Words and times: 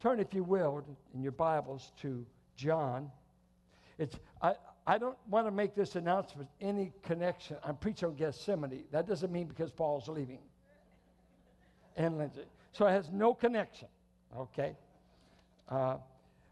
turn, 0.00 0.20
if 0.20 0.32
you 0.32 0.44
will, 0.44 0.84
in 1.14 1.22
your 1.22 1.32
Bibles 1.32 1.92
to 2.02 2.24
John. 2.56 3.10
It's, 3.98 4.16
I, 4.40 4.54
I 4.86 4.98
don't 4.98 5.18
want 5.28 5.46
to 5.46 5.50
make 5.50 5.74
this 5.74 5.96
announcement 5.96 6.48
any 6.60 6.92
connection. 7.02 7.56
I'm 7.64 7.76
preaching 7.76 8.08
on 8.08 8.14
Gethsemane. 8.14 8.84
That 8.90 9.06
doesn't 9.06 9.32
mean 9.32 9.46
because 9.46 9.70
Paul's 9.70 10.08
leaving. 10.08 10.38
And 11.96 12.18
Lindsay. 12.18 12.42
So 12.72 12.86
it 12.86 12.92
has 12.92 13.10
no 13.10 13.34
connection, 13.34 13.88
okay? 14.36 14.76
Uh, 15.68 15.96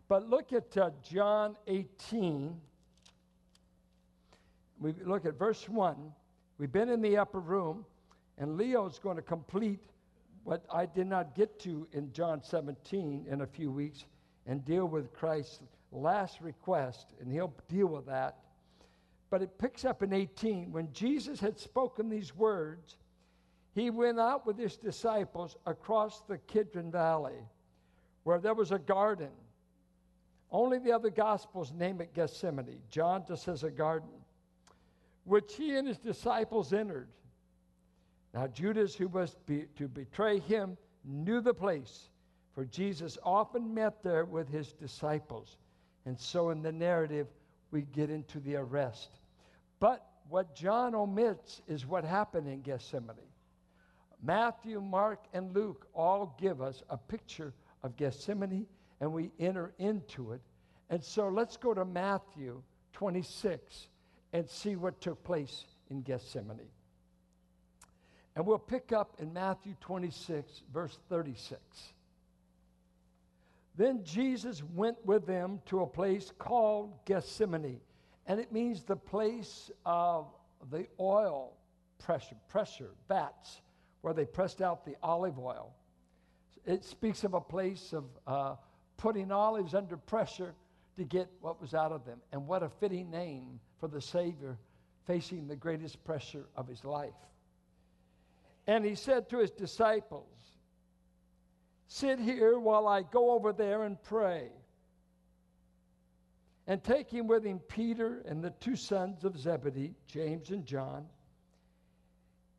but 0.09 0.29
look 0.29 0.53
at 0.53 0.77
uh, 0.77 0.91
John 1.09 1.57
18. 1.67 2.55
We 4.81 4.95
look 5.05 5.25
at 5.25 5.39
verse 5.39 5.69
1. 5.69 5.97
We've 6.59 6.73
been 6.73 6.89
in 6.89 7.01
the 7.01 7.17
upper 7.17 7.41
room, 7.41 7.85
and 8.39 8.57
Leo's 8.57 8.99
going 8.99 9.17
to 9.17 9.23
complete 9.23 9.81
what 10.47 10.65
I 10.73 10.87
did 10.87 11.09
not 11.09 11.35
get 11.35 11.59
to 11.61 11.89
in 11.93 12.13
John 12.13 12.41
17 12.41 13.27
in 13.29 13.41
a 13.41 13.47
few 13.47 13.69
weeks 13.73 14.05
and 14.47 14.65
deal 14.65 14.87
with 14.87 15.13
Christ's 15.13 15.59
last 15.91 16.41
request, 16.41 17.15
and 17.21 17.33
he'll 17.33 17.53
deal 17.69 17.89
with 17.89 18.07
that. 18.07 18.37
But 19.29 19.43
it 19.43 19.59
picks 19.59 19.85
up 19.85 20.05
in 20.05 20.13
18. 20.13 20.71
When 20.71 20.93
Jesus 20.93 21.41
had 21.41 21.59
spoken 21.59 22.09
these 22.09 22.33
words, 22.37 22.97
he 23.75 23.91
went 23.91 24.21
out 24.21 24.47
with 24.47 24.57
his 24.57 24.77
disciples 24.77 25.57
across 25.67 26.21
the 26.29 26.39
Kidron 26.39 26.93
Valley, 26.93 27.43
where 28.23 28.39
there 28.39 28.55
was 28.55 28.71
a 28.71 28.79
garden. 28.79 29.33
Only 30.53 30.79
the 30.79 30.93
other 30.93 31.11
Gospels 31.11 31.73
name 31.73 32.01
it 32.01 32.15
Gethsemane. 32.15 32.79
John 32.89 33.25
just 33.27 33.43
says 33.43 33.65
a 33.65 33.71
garden, 33.71 34.11
which 35.25 35.57
he 35.57 35.75
and 35.75 35.89
his 35.89 35.99
disciples 35.99 36.73
entered. 36.73 37.09
Now, 38.37 38.47
Judas, 38.49 38.95
who 38.95 39.09
was 39.09 39.35
be, 39.47 39.65
to 39.79 39.89
betray 39.89 40.41
him, 40.41 40.77
knew 41.07 41.41
the 41.41 41.55
place, 41.55 42.11
for 42.53 42.67
Jesus 42.67 43.17
often 43.23 43.73
met 43.73 44.03
there 44.03 44.27
with 44.27 44.47
his 44.47 44.75
disciples. 44.75 45.57
And 46.05 46.21
so, 46.21 46.51
in 46.51 46.61
the 46.61 46.71
narrative, 46.71 47.29
we 47.71 47.83
get 47.95 48.11
into 48.11 48.39
the 48.41 48.57
arrest. 48.57 49.09
But 49.81 50.07
what 50.29 50.55
John 50.55 50.95
omits 50.95 51.63
is 51.67 51.87
what 51.87 52.05
happened 52.05 52.47
in 52.47 52.61
Gethsemane. 52.61 53.17
Matthew, 54.23 54.83
Mark, 54.83 55.25
and 55.33 55.55
Luke 55.55 55.87
all 55.95 56.37
give 56.39 56.61
us 56.61 56.83
a 56.91 56.99
picture 56.99 57.55
of 57.83 57.97
Gethsemane, 57.97 58.67
and 59.01 59.15
we 59.15 59.31
enter 59.41 59.73
into 59.79 60.33
it. 60.33 60.43
And 60.91 61.03
so, 61.03 61.31
let's 61.31 61.57
go 61.57 61.73
to 61.73 61.87
Matthew 61.87 62.61
26 62.93 63.89
and 64.35 64.47
see 64.47 64.77
what 64.77 65.01
took 65.01 65.25
place 65.25 65.65
in 65.89 66.03
Gethsemane. 66.03 66.69
And 68.37 68.45
we'll 68.45 68.59
pick 68.59 68.93
up 68.93 69.17
in 69.19 69.33
Matthew 69.33 69.75
26, 69.81 70.63
verse 70.73 70.99
36. 71.09 71.59
Then 73.77 74.05
Jesus 74.05 74.63
went 74.75 75.05
with 75.07 75.27
them 75.27 75.61
to 75.67 75.81
a 75.81 75.87
place 75.87 76.33
called 76.39 76.93
Gethsemane, 77.07 77.81
and 78.27 78.39
it 78.39 78.53
means 78.53 78.83
the 78.83 78.97
place 78.97 79.71
of 79.87 80.27
the 80.71 80.87
oil 81.01 81.55
pressure, 81.99 82.37
pressure 82.49 82.91
vats, 83.09 83.63
where 84.03 84.13
they 84.13 84.27
pressed 84.27 84.61
out 84.61 84.85
the 84.85 84.97
olive 85.03 85.39
oil. 85.39 85.73
It 86.67 86.85
speaks 86.85 87.25
of 87.25 87.35
a 87.35 87.41
place 87.41 87.95
of 87.95 88.05
uh, 88.27 88.57
putting 88.99 89.33
olives 89.33 89.75
under 89.75 89.97
pressure 89.97 90.55
to 90.97 91.05
get 91.05 91.29
what 91.41 91.61
was 91.61 91.75
out 91.75 91.93
of 91.93 92.05
them. 92.05 92.21
And 92.33 92.47
what 92.47 92.63
a 92.63 92.69
fitting 92.69 93.11
name 93.11 93.61
for 93.79 93.89
the 93.89 94.01
Savior 94.01 94.59
facing 95.07 95.47
the 95.47 95.57
greatest 95.57 96.03
pressure 96.05 96.47
of 96.57 96.67
his 96.67 96.85
life. 96.85 97.15
And 98.67 98.85
he 98.85 98.95
said 98.95 99.29
to 99.31 99.39
his 99.39 99.51
disciples, 99.51 100.29
Sit 101.87 102.19
here 102.19 102.59
while 102.59 102.89
I 102.89 103.03
go 103.03 103.31
over 103.31 103.53
there 103.53 103.85
and 103.85 104.03
pray. 104.03 104.51
And 106.67 106.83
taking 106.83 107.29
with 107.29 107.45
him 107.45 107.61
Peter 107.61 108.23
and 108.27 108.43
the 108.43 108.51
two 108.51 108.75
sons 108.75 109.25
of 109.25 109.39
Zebedee, 109.39 109.95
James 110.09 110.51
and 110.51 110.67
John, 110.67 111.07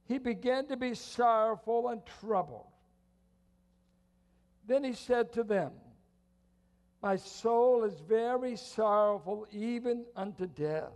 he 0.06 0.17
began 0.17 0.67
to 0.67 0.78
be 0.78 0.96
sorrowful 0.96 1.90
and 1.90 2.01
troubled. 2.22 2.67
Then 4.66 4.85
he 4.85 4.94
said 4.94 5.34
to 5.34 5.44
them, 5.44 5.73
My 7.01 7.17
soul 7.17 7.84
is 7.84 8.00
very 8.00 8.56
sorrowful, 8.56 9.46
even 9.51 10.06
unto 10.16 10.47
death. 10.47 10.94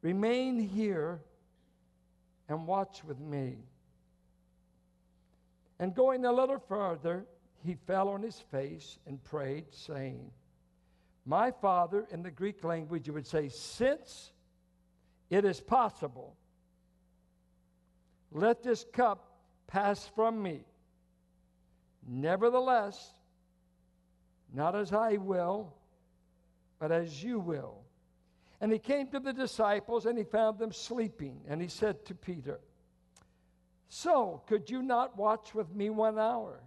Remain 0.00 0.58
here 0.58 1.20
and 2.48 2.66
watch 2.66 3.02
with 3.04 3.18
me. 3.18 3.56
And 5.78 5.94
going 5.94 6.24
a 6.24 6.32
little 6.32 6.58
further, 6.58 7.26
he 7.64 7.76
fell 7.86 8.08
on 8.08 8.22
his 8.22 8.38
face 8.50 8.98
and 9.06 9.22
prayed, 9.24 9.66
saying, 9.70 10.30
My 11.24 11.50
Father, 11.50 12.06
in 12.10 12.22
the 12.22 12.30
Greek 12.30 12.64
language, 12.64 13.06
you 13.06 13.12
would 13.12 13.26
say, 13.26 13.48
Since 13.48 14.32
it 15.28 15.44
is 15.44 15.60
possible, 15.60 16.36
let 18.30 18.62
this 18.62 18.84
cup 18.92 19.38
pass 19.66 20.06
from 20.14 20.42
me. 20.42 20.64
Nevertheless, 22.06 23.14
not 24.54 24.76
as 24.76 24.92
I 24.92 25.16
will, 25.16 25.74
but 26.78 26.92
as 26.92 27.22
you 27.22 27.38
will. 27.40 27.85
And 28.60 28.72
he 28.72 28.78
came 28.78 29.08
to 29.08 29.20
the 29.20 29.32
disciples 29.32 30.06
and 30.06 30.16
he 30.16 30.24
found 30.24 30.58
them 30.58 30.72
sleeping. 30.72 31.40
And 31.48 31.60
he 31.60 31.68
said 31.68 32.04
to 32.06 32.14
Peter, 32.14 32.60
So, 33.88 34.42
could 34.46 34.70
you 34.70 34.82
not 34.82 35.16
watch 35.16 35.54
with 35.54 35.74
me 35.74 35.90
one 35.90 36.18
hour? 36.18 36.60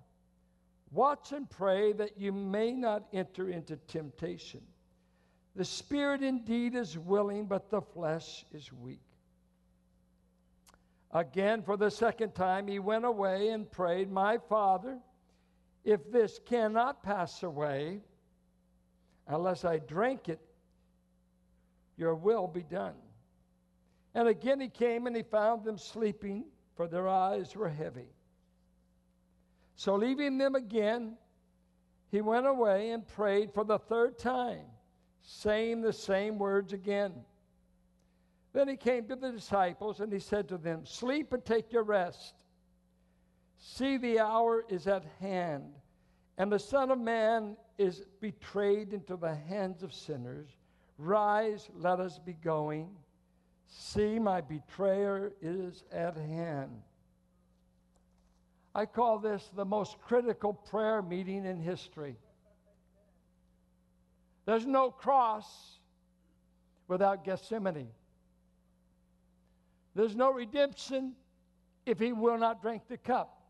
Watch 0.91 1.31
and 1.31 1.49
pray 1.49 1.93
that 1.93 2.19
you 2.19 2.31
may 2.31 2.73
not 2.73 3.07
enter 3.13 3.49
into 3.49 3.77
temptation. 3.87 4.61
The 5.55 5.65
spirit 5.65 6.23
indeed 6.23 6.75
is 6.75 6.97
willing, 6.97 7.45
but 7.45 7.69
the 7.69 7.81
flesh 7.81 8.45
is 8.53 8.71
weak. 8.71 9.01
Again, 11.11 11.63
for 11.63 11.75
the 11.75 11.89
second 11.89 12.35
time, 12.35 12.67
he 12.67 12.79
went 12.79 13.05
away 13.05 13.49
and 13.49 13.69
prayed, 13.69 14.11
My 14.11 14.37
Father, 14.37 14.99
if 15.83 16.11
this 16.11 16.39
cannot 16.45 17.01
pass 17.01 17.41
away 17.41 18.01
unless 19.27 19.65
I 19.65 19.79
drink 19.79 20.29
it, 20.29 20.39
your 21.99 22.15
will 22.15 22.47
be 22.47 22.63
done. 22.63 22.95
And 24.15 24.27
again 24.27 24.59
he 24.59 24.69
came 24.69 25.05
and 25.05 25.15
he 25.15 25.21
found 25.21 25.63
them 25.63 25.77
sleeping, 25.77 26.45
for 26.75 26.87
their 26.87 27.07
eyes 27.07 27.55
were 27.55 27.69
heavy. 27.69 28.09
So 29.75 29.95
leaving 29.95 30.37
them 30.37 30.55
again, 30.55 31.17
he 32.09 32.21
went 32.21 32.47
away 32.47 32.91
and 32.91 33.07
prayed 33.07 33.53
for 33.53 33.63
the 33.63 33.77
third 33.77 34.17
time, 34.17 34.65
saying 35.21 35.81
the 35.81 35.93
same 35.93 36.39
words 36.39 36.73
again. 36.73 37.13
Then 38.51 38.67
he 38.67 38.77
came 38.77 39.07
to 39.07 39.15
the 39.15 39.31
disciples 39.31 39.99
and 39.99 40.11
he 40.11 40.19
said 40.19 40.47
to 40.49 40.57
them, 40.57 40.85
Sleep 40.85 41.33
and 41.33 41.45
take 41.45 41.71
your 41.71 41.83
rest. 41.83 42.33
See, 43.57 43.97
the 43.97 44.19
hour 44.19 44.65
is 44.69 44.87
at 44.87 45.05
hand, 45.19 45.75
and 46.37 46.51
the 46.51 46.57
Son 46.57 46.91
of 46.91 46.99
Man 46.99 47.57
is 47.77 48.03
betrayed 48.21 48.93
into 48.93 49.17
the 49.17 49.35
hands 49.35 49.83
of 49.83 49.93
sinners. 49.93 50.49
Rise, 50.99 51.69
let 51.77 52.01
us 52.01 52.19
be 52.19 52.33
going. 52.33 52.89
See, 53.67 54.19
my 54.19 54.41
betrayer 54.41 55.31
is 55.41 55.85
at 55.93 56.17
hand. 56.17 56.81
I 58.75 58.85
call 58.85 59.17
this 59.17 59.49
the 59.55 59.63
most 59.63 59.97
critical 60.01 60.53
prayer 60.53 61.01
meeting 61.01 61.45
in 61.45 61.57
history. 61.57 62.17
There's 64.45 64.65
no 64.65 64.91
cross 64.91 65.79
without 66.89 67.23
Gethsemane. 67.23 67.87
There's 69.95 70.15
no 70.15 70.33
redemption 70.33 71.13
if 71.85 71.97
he 71.97 72.11
will 72.11 72.37
not 72.37 72.61
drink 72.61 72.83
the 72.89 72.97
cup. 72.97 73.41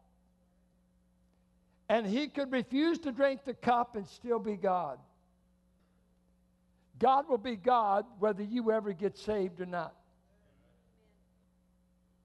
And 1.89 2.05
he 2.05 2.27
could 2.27 2.51
refuse 2.51 2.99
to 2.99 3.11
drink 3.11 3.43
the 3.43 3.55
cup 3.55 3.95
and 3.95 4.07
still 4.07 4.39
be 4.39 4.55
God. 4.55 4.99
God 6.99 7.29
will 7.29 7.37
be 7.37 7.55
God 7.55 8.05
whether 8.19 8.43
you 8.43 8.71
ever 8.71 8.93
get 8.93 9.17
saved 9.17 9.61
or 9.61 9.65
not. 9.65 9.95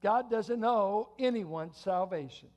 God 0.02 0.30
doesn't 0.30 0.62
owe 0.64 1.08
anyone's 1.18 1.76
salvation. 1.76 2.48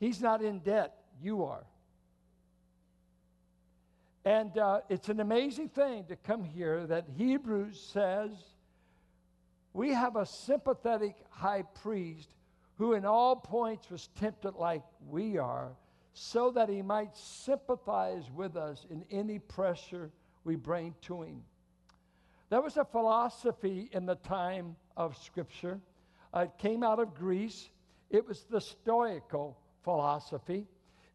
He's 0.00 0.20
not 0.20 0.42
in 0.42 0.58
debt, 0.60 0.94
you 1.22 1.44
are. 1.44 1.64
And 4.24 4.58
uh, 4.58 4.80
it's 4.88 5.08
an 5.08 5.20
amazing 5.20 5.68
thing 5.68 6.04
to 6.08 6.16
come 6.16 6.42
here 6.42 6.84
that 6.86 7.04
Hebrews 7.16 7.80
says 7.92 8.30
we 9.72 9.90
have 9.92 10.16
a 10.16 10.26
sympathetic 10.26 11.14
high 11.30 11.62
priest 11.62 12.30
who, 12.78 12.94
in 12.94 13.04
all 13.04 13.36
points, 13.36 13.88
was 13.90 14.08
tempted 14.18 14.54
like 14.56 14.82
we 15.08 15.38
are 15.38 15.68
so 16.18 16.50
that 16.50 16.70
he 16.70 16.80
might 16.80 17.14
sympathize 17.14 18.30
with 18.34 18.56
us 18.56 18.86
in 18.88 19.04
any 19.10 19.38
pressure 19.38 20.10
we 20.44 20.56
bring 20.56 20.94
to 21.02 21.20
him. 21.20 21.42
There 22.48 22.62
was 22.62 22.78
a 22.78 22.86
philosophy 22.86 23.90
in 23.92 24.06
the 24.06 24.14
time 24.14 24.76
of 24.96 25.14
Scripture. 25.18 25.78
Uh, 26.32 26.46
it 26.46 26.52
came 26.56 26.82
out 26.82 27.00
of 27.00 27.14
Greece. 27.14 27.68
It 28.08 28.26
was 28.26 28.44
the 28.44 28.62
Stoical 28.62 29.58
philosophy. 29.84 30.66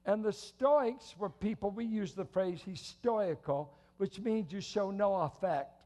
And 0.05 0.23
the 0.23 0.31
Stoics 0.31 1.15
were 1.17 1.31
people, 1.31 1.71
we 1.71 1.85
use 1.85 2.13
the 2.13 2.25
phrase 2.25 2.61
he's 2.63 2.81
stoical, 2.81 3.73
which 3.97 4.19
means 4.19 4.53
you 4.53 4.61
show 4.61 4.91
no 4.91 5.15
affect. 5.15 5.81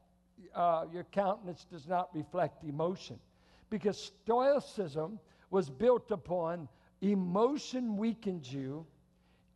Uh, 0.54 0.84
your 0.92 1.04
countenance 1.04 1.64
does 1.64 1.88
not 1.88 2.14
reflect 2.14 2.64
emotion. 2.64 3.18
Because 3.70 3.98
Stoicism 3.98 5.18
was 5.48 5.70
built 5.70 6.10
upon 6.10 6.68
emotion 7.00 7.96
weakens 7.96 8.52
you, 8.52 8.84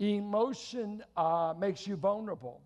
emotion 0.01 1.05
uh, 1.17 1.55
makes 1.59 1.87
you 1.87 1.97
vulnerable. 1.97 2.61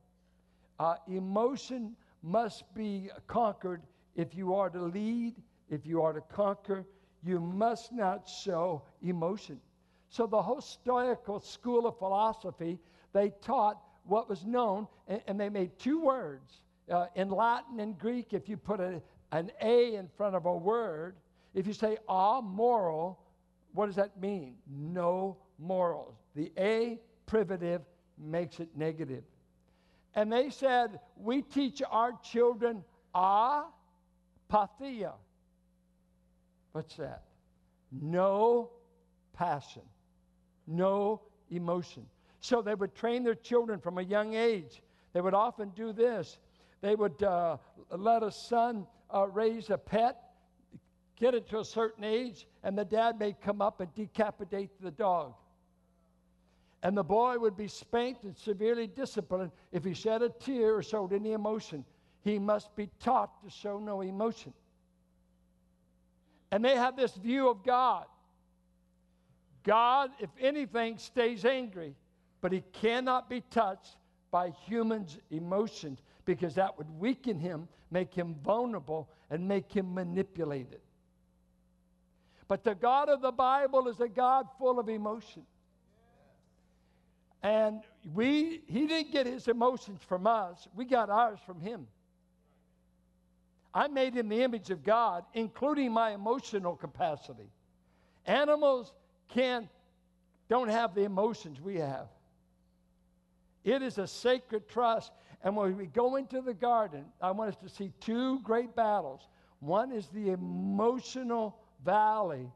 Uh, 0.78 0.94
emotion 1.08 1.94
must 2.22 2.72
be 2.74 3.10
conquered 3.26 3.82
if 4.16 4.34
you 4.34 4.54
are 4.54 4.70
to 4.70 4.80
lead, 4.80 5.34
if 5.68 5.84
you 5.84 6.02
are 6.02 6.12
to 6.12 6.20
conquer. 6.20 6.86
You 7.24 7.40
must 7.40 7.92
not 7.92 8.28
show 8.28 8.82
emotion. 9.02 9.60
So 10.08 10.26
the 10.26 10.40
whole 10.40 10.60
Stoical 10.60 11.40
school 11.40 11.86
of 11.86 11.98
philosophy, 11.98 12.78
they 13.12 13.32
taught 13.42 13.80
what 14.04 14.28
was 14.28 14.44
known, 14.44 14.86
and, 15.08 15.20
and 15.26 15.40
they 15.40 15.48
made 15.48 15.76
two 15.78 16.00
words. 16.00 16.62
Uh, 16.90 17.06
in 17.14 17.30
Latin 17.30 17.80
and 17.80 17.98
Greek, 17.98 18.32
if 18.32 18.48
you 18.48 18.56
put 18.56 18.78
a, 18.78 19.02
an 19.32 19.50
A 19.60 19.94
in 19.94 20.08
front 20.16 20.36
of 20.36 20.46
a 20.46 20.54
word, 20.54 21.16
if 21.54 21.66
you 21.66 21.72
say 21.72 21.96
amoral, 22.08 23.18
what 23.72 23.86
does 23.86 23.96
that 23.96 24.20
mean? 24.20 24.54
No 24.68 25.36
morals. 25.58 26.14
The 26.36 26.52
A 26.58 27.00
privative 27.26 27.82
makes 28.18 28.60
it 28.60 28.68
negative. 28.76 29.24
And 30.14 30.32
they 30.32 30.50
said, 30.50 31.00
we 31.16 31.42
teach 31.42 31.82
our 31.90 32.12
children 32.22 32.84
apatheia. 33.14 35.14
What's 36.72 36.96
that? 36.96 37.22
No 37.90 38.70
passion 39.32 39.82
no 40.66 41.22
emotion. 41.50 42.06
So 42.40 42.62
they 42.62 42.74
would 42.74 42.94
train 42.94 43.24
their 43.24 43.34
children 43.34 43.80
from 43.80 43.98
a 43.98 44.02
young 44.02 44.34
age. 44.34 44.82
They 45.12 45.20
would 45.20 45.34
often 45.34 45.70
do 45.70 45.92
this. 45.92 46.38
They 46.80 46.94
would 46.94 47.22
uh, 47.22 47.58
let 47.90 48.22
a 48.22 48.30
son 48.30 48.86
uh, 49.10 49.26
raise 49.28 49.70
a 49.70 49.78
pet, 49.78 50.18
get 51.18 51.34
it 51.34 51.48
to 51.50 51.60
a 51.60 51.64
certain 51.64 52.04
age, 52.04 52.46
and 52.62 52.76
the 52.76 52.84
dad 52.84 53.18
may 53.18 53.32
come 53.32 53.62
up 53.62 53.80
and 53.80 53.94
decapitate 53.94 54.70
the 54.80 54.90
dog. 54.90 55.34
And 56.84 56.94
the 56.94 57.02
boy 57.02 57.38
would 57.38 57.56
be 57.56 57.66
spanked 57.66 58.24
and 58.24 58.36
severely 58.36 58.86
disciplined 58.86 59.52
if 59.72 59.84
he 59.84 59.94
shed 59.94 60.20
a 60.20 60.28
tear 60.28 60.76
or 60.76 60.82
showed 60.82 61.14
any 61.14 61.32
emotion. 61.32 61.82
He 62.22 62.38
must 62.38 62.76
be 62.76 62.90
taught 63.00 63.42
to 63.42 63.50
show 63.50 63.78
no 63.78 64.02
emotion. 64.02 64.52
And 66.50 66.62
they 66.62 66.76
have 66.76 66.94
this 66.94 67.14
view 67.14 67.48
of 67.48 67.64
God. 67.64 68.04
God, 69.62 70.10
if 70.20 70.28
anything, 70.38 70.98
stays 70.98 71.46
angry, 71.46 71.94
but 72.42 72.52
he 72.52 72.62
cannot 72.72 73.30
be 73.30 73.40
touched 73.50 73.96
by 74.30 74.50
humans' 74.66 75.18
emotions 75.30 76.02
because 76.26 76.54
that 76.56 76.76
would 76.76 76.90
weaken 77.00 77.38
him, 77.38 77.66
make 77.90 78.12
him 78.12 78.36
vulnerable, 78.44 79.08
and 79.30 79.48
make 79.48 79.72
him 79.72 79.94
manipulated. 79.94 80.80
But 82.46 82.62
the 82.62 82.74
God 82.74 83.08
of 83.08 83.22
the 83.22 83.32
Bible 83.32 83.88
is 83.88 84.00
a 84.00 84.08
God 84.08 84.48
full 84.58 84.78
of 84.78 84.90
emotion. 84.90 85.46
And 87.44 87.82
we, 88.14 88.62
he 88.66 88.86
didn't 88.86 89.12
get 89.12 89.26
his 89.26 89.48
emotions 89.48 90.00
from 90.08 90.26
us, 90.26 90.66
we 90.74 90.86
got 90.86 91.10
ours 91.10 91.38
from 91.46 91.60
him. 91.60 91.86
I 93.74 93.86
made 93.88 94.16
in 94.16 94.28
the 94.28 94.42
image 94.42 94.70
of 94.70 94.82
God, 94.82 95.24
including 95.34 95.92
my 95.92 96.12
emotional 96.12 96.74
capacity. 96.74 97.50
Animals 98.24 98.94
can't, 99.28 99.68
don't 100.48 100.68
have 100.68 100.94
the 100.94 101.02
emotions 101.02 101.60
we 101.60 101.76
have. 101.76 102.06
It 103.62 103.82
is 103.82 103.98
a 103.98 104.06
sacred 104.06 104.68
trust. 104.68 105.12
And 105.42 105.56
when 105.56 105.76
we 105.76 105.86
go 105.86 106.16
into 106.16 106.40
the 106.40 106.54
garden, 106.54 107.04
I 107.20 107.32
want 107.32 107.50
us 107.50 107.56
to 107.62 107.68
see 107.68 107.92
two 108.00 108.40
great 108.40 108.74
battles. 108.76 109.28
One 109.60 109.90
is 109.92 110.06
the 110.08 110.30
emotional 110.30 111.58
valley 111.84 112.50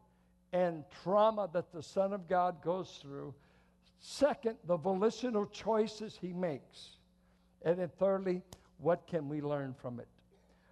and 0.53 0.85
trauma 1.03 1.51
that 1.53 1.73
the 1.73 1.83
Son 1.83 2.13
of 2.13 2.29
God 2.29 2.63
goes 2.63 2.99
through. 3.03 3.35
Second, 4.01 4.57
the 4.67 4.77
volitional 4.77 5.47
choices 5.47 6.19
he 6.21 6.33
makes. 6.33 6.97
And 7.63 7.79
then 7.79 7.91
thirdly, 7.99 8.43
what 8.79 9.07
can 9.07 9.29
we 9.29 9.41
learn 9.41 9.75
from 9.75 9.99
it? 9.99 10.09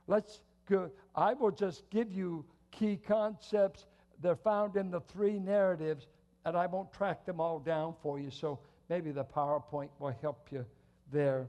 Let's 0.07 0.43
go. 0.69 0.91
I 1.15 1.35
will 1.35 1.51
just 1.51 1.89
give 1.91 2.13
you 2.13 2.45
key 2.71 2.97
concepts 2.97 3.87
they're 4.21 4.37
found 4.37 4.77
in 4.77 4.91
the 4.91 5.01
three 5.01 5.39
narratives, 5.39 6.09
and 6.45 6.57
I 6.57 6.67
won't 6.67 6.93
track 6.93 7.27
them 7.27 7.41
all 7.41 7.59
down 7.59 7.95
for 8.03 8.19
you, 8.19 8.31
so 8.31 8.59
maybe 8.89 9.11
the 9.11 9.25
PowerPoint 9.25 9.91
will 9.99 10.15
help 10.23 10.49
you 10.51 10.65
there. 11.13 11.49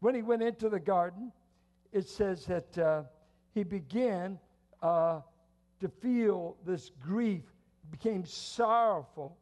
When 0.00 0.14
he 0.14 0.22
went 0.22 0.42
into 0.42 0.68
the 0.68 0.78
garden, 0.78 1.32
it 1.92 2.08
says 2.08 2.44
that 2.46 2.78
uh, 2.78 3.02
he 3.54 3.64
began 3.64 4.38
uh, 4.82 5.20
to 5.80 5.88
feel 5.88 6.56
this 6.64 6.90
grief, 7.02 7.42
became 7.90 8.24
sorrowful, 8.24 9.36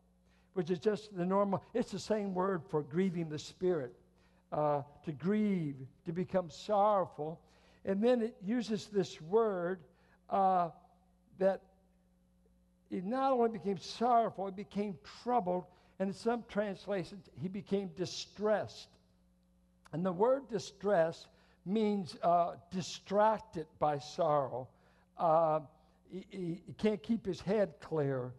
which 0.55 0.71
is 0.71 0.79
just 0.79 1.15
the 1.17 1.25
normal, 1.25 1.63
it's 1.75 1.93
the 1.93 1.99
same 1.99 2.35
word 2.35 2.63
for 2.69 2.83
grieving 2.83 3.29
the 3.29 3.39
spirit. 3.39 3.95
Uh, 4.53 4.83
to 5.05 5.11
grieve, 5.11 5.75
to 6.07 6.13
become 6.13 6.49
sorrowful. 6.49 7.41
And 7.85 8.01
then 8.01 8.23
it 8.23 8.37
uses 8.41 8.87
this 8.87 9.21
word 9.21 9.81
uh, 10.31 10.69
that 11.39 11.61
he 12.89 13.01
not 13.01 13.33
only 13.33 13.59
became 13.59 13.79
sorrowful, 13.79 14.47
he 14.47 14.53
became 14.53 14.97
troubled, 15.25 15.65
and 15.99 16.09
in 16.11 16.15
some 16.15 16.45
translations, 16.49 17.29
he 17.41 17.49
became 17.49 17.89
distressed. 17.97 18.89
And 19.93 20.07
the 20.07 20.13
word 20.13 20.49
distress 20.49 21.27
means 21.67 22.17
uh, 22.23 22.53
distracted 22.71 23.67
by 23.81 23.99
sorrow. 23.99 24.69
Uh, 25.19 25.61
he, 26.13 26.27
he, 26.31 26.63
he, 26.67 26.73
can't 26.75 27.03
keep 27.03 27.27
his 27.27 27.41
head 27.41 27.75
clear. 27.81 28.33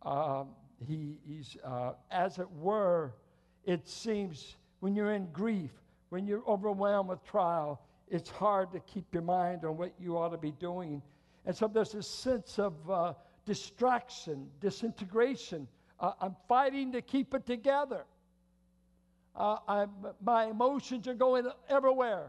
Uh, 0.00 0.44
he, 0.86 1.18
he's, 1.26 1.56
uh, 1.64 1.92
as 2.10 2.38
it 2.38 2.50
were, 2.52 3.12
it 3.64 3.88
seems 3.88 4.56
when 4.80 4.94
you're 4.94 5.12
in 5.12 5.26
grief, 5.32 5.72
when 6.10 6.26
you're 6.26 6.46
overwhelmed 6.46 7.08
with 7.08 7.24
trial, 7.24 7.80
it's 8.10 8.30
hard 8.30 8.72
to 8.72 8.80
keep 8.80 9.04
your 9.12 9.22
mind 9.22 9.64
on 9.64 9.76
what 9.76 9.92
you 10.00 10.16
ought 10.16 10.30
to 10.30 10.38
be 10.38 10.52
doing. 10.52 11.02
And 11.44 11.54
so 11.56 11.68
there's 11.68 11.92
this 11.92 12.08
sense 12.08 12.58
of 12.58 12.74
uh, 12.90 13.14
distraction, 13.44 14.48
disintegration. 14.60 15.66
Uh, 16.00 16.12
I'm 16.20 16.36
fighting 16.48 16.92
to 16.92 17.02
keep 17.02 17.34
it 17.34 17.46
together. 17.46 18.04
Uh, 19.34 19.86
my 20.22 20.46
emotions 20.46 21.06
are 21.06 21.14
going 21.14 21.46
everywhere. 21.68 22.28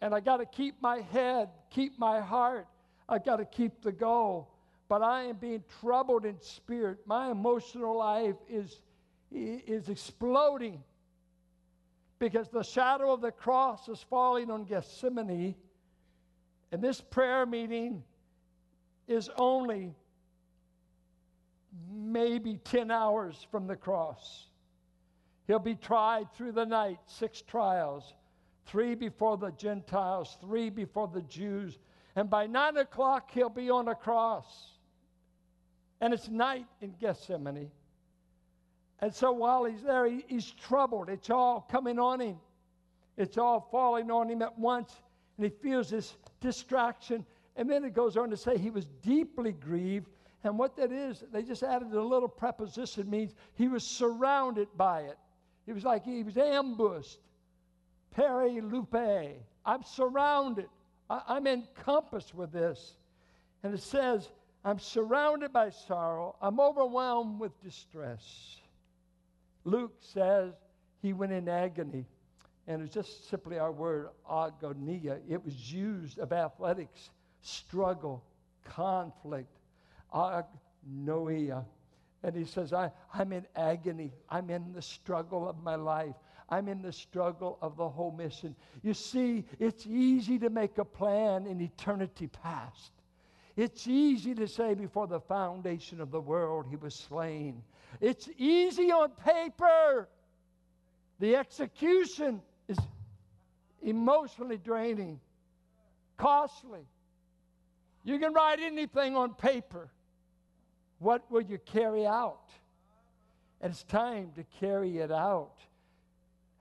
And 0.00 0.14
I 0.14 0.20
got 0.20 0.36
to 0.38 0.46
keep 0.46 0.80
my 0.80 1.00
head, 1.12 1.48
keep 1.70 1.98
my 1.98 2.20
heart. 2.20 2.66
I 3.08 3.18
got 3.18 3.36
to 3.36 3.44
keep 3.44 3.82
the 3.82 3.92
goal. 3.92 4.48
But 4.88 5.02
I 5.02 5.24
am 5.24 5.36
being 5.36 5.62
troubled 5.80 6.24
in 6.24 6.40
spirit. 6.40 6.98
My 7.06 7.30
emotional 7.30 7.96
life 7.96 8.36
is, 8.48 8.80
is 9.30 9.88
exploding 9.88 10.82
because 12.18 12.48
the 12.48 12.62
shadow 12.62 13.12
of 13.12 13.20
the 13.20 13.30
cross 13.30 13.88
is 13.88 14.04
falling 14.08 14.50
on 14.50 14.64
Gethsemane. 14.64 15.54
And 16.72 16.82
this 16.82 17.00
prayer 17.00 17.46
meeting 17.46 18.02
is 19.06 19.30
only 19.36 19.94
maybe 21.90 22.58
10 22.64 22.90
hours 22.90 23.46
from 23.50 23.66
the 23.66 23.76
cross. 23.76 24.46
He'll 25.46 25.58
be 25.58 25.74
tried 25.74 26.32
through 26.34 26.52
the 26.52 26.66
night, 26.66 26.98
six 27.06 27.40
trials, 27.40 28.14
three 28.66 28.94
before 28.94 29.36
the 29.38 29.50
Gentiles, 29.52 30.36
three 30.40 30.68
before 30.68 31.08
the 31.08 31.22
Jews. 31.22 31.78
And 32.16 32.28
by 32.28 32.46
nine 32.46 32.76
o'clock, 32.76 33.30
he'll 33.32 33.48
be 33.48 33.70
on 33.70 33.88
a 33.88 33.94
cross. 33.94 34.77
And 36.00 36.14
it's 36.14 36.28
night 36.28 36.66
in 36.80 36.94
Gethsemane. 37.00 37.70
And 39.00 39.14
so 39.14 39.32
while 39.32 39.64
he's 39.64 39.82
there, 39.82 40.06
he, 40.06 40.24
he's 40.26 40.50
troubled. 40.50 41.08
It's 41.08 41.30
all 41.30 41.66
coming 41.70 41.98
on 41.98 42.20
him, 42.20 42.36
it's 43.16 43.38
all 43.38 43.68
falling 43.70 44.10
on 44.10 44.28
him 44.28 44.42
at 44.42 44.58
once. 44.58 45.00
And 45.36 45.44
he 45.44 45.50
feels 45.50 45.90
this 45.90 46.16
distraction 46.40 47.24
and 47.58 47.68
then 47.68 47.84
it 47.84 47.92
goes 47.92 48.16
on 48.16 48.30
to 48.30 48.36
say 48.36 48.56
he 48.56 48.70
was 48.70 48.86
deeply 49.02 49.50
grieved. 49.52 50.08
And 50.44 50.56
what 50.56 50.76
that 50.76 50.92
is, 50.92 51.24
they 51.32 51.42
just 51.42 51.64
added 51.64 51.92
a 51.92 52.00
little 52.00 52.28
preposition, 52.28 53.10
means 53.10 53.34
he 53.54 53.66
was 53.66 53.84
surrounded 53.84 54.68
by 54.76 55.00
it. 55.00 55.18
It 55.66 55.72
was 55.72 55.82
like 55.82 56.04
he 56.04 56.22
was 56.22 56.38
ambushed. 56.38 57.18
Peri 58.12 58.60
lupe. 58.60 58.94
I'm 59.66 59.82
surrounded. 59.82 60.68
I, 61.10 61.36
am 61.36 61.48
encompassed 61.48 62.32
with 62.32 62.52
this. 62.52 62.94
And 63.64 63.74
it 63.74 63.82
says, 63.82 64.28
I'm 64.64 64.78
surrounded 64.78 65.52
by 65.52 65.70
sorrow. 65.70 66.36
I'm 66.42 66.60
overwhelmed 66.60 67.38
with 67.40 67.62
distress. 67.62 68.56
Luke 69.64 69.94
says 70.00 70.52
he 71.00 71.12
went 71.12 71.32
in 71.32 71.48
agony. 71.48 72.06
And 72.66 72.82
it's 72.82 72.92
just 72.92 73.30
simply 73.30 73.58
our 73.58 73.72
word, 73.72 74.08
agonia. 74.30 75.20
It 75.28 75.42
was 75.42 75.72
used 75.72 76.18
of 76.18 76.32
athletics 76.32 77.10
struggle, 77.40 78.22
conflict, 78.64 79.48
agnoia. 80.12 81.64
And 82.22 82.36
he 82.36 82.44
says, 82.44 82.72
I, 82.72 82.90
I'm 83.14 83.32
in 83.32 83.46
agony. 83.56 84.12
I'm 84.28 84.50
in 84.50 84.72
the 84.72 84.82
struggle 84.82 85.48
of 85.48 85.62
my 85.62 85.76
life. 85.76 86.14
I'm 86.50 86.68
in 86.68 86.82
the 86.82 86.92
struggle 86.92 87.58
of 87.62 87.76
the 87.76 87.88
whole 87.88 88.10
mission. 88.10 88.56
You 88.82 88.92
see, 88.94 89.44
it's 89.58 89.86
easy 89.86 90.38
to 90.40 90.50
make 90.50 90.78
a 90.78 90.84
plan 90.84 91.46
in 91.46 91.60
eternity 91.60 92.26
past. 92.26 92.92
It's 93.58 93.88
easy 93.88 94.36
to 94.36 94.46
say 94.46 94.74
before 94.74 95.08
the 95.08 95.18
foundation 95.18 96.00
of 96.00 96.12
the 96.12 96.20
world 96.20 96.66
he 96.70 96.76
was 96.76 96.94
slain. 96.94 97.60
It's 98.00 98.28
easy 98.38 98.92
on 98.92 99.10
paper. 99.10 100.08
The 101.18 101.34
execution 101.34 102.40
is 102.68 102.78
emotionally 103.82 104.58
draining, 104.58 105.18
costly. 106.16 106.86
You 108.04 108.20
can 108.20 108.32
write 108.32 108.60
anything 108.60 109.16
on 109.16 109.34
paper. 109.34 109.90
What 111.00 111.28
will 111.28 111.42
you 111.42 111.58
carry 111.58 112.06
out? 112.06 112.50
And 113.60 113.72
it's 113.72 113.82
time 113.82 114.30
to 114.36 114.44
carry 114.60 114.98
it 114.98 115.10
out. 115.10 115.56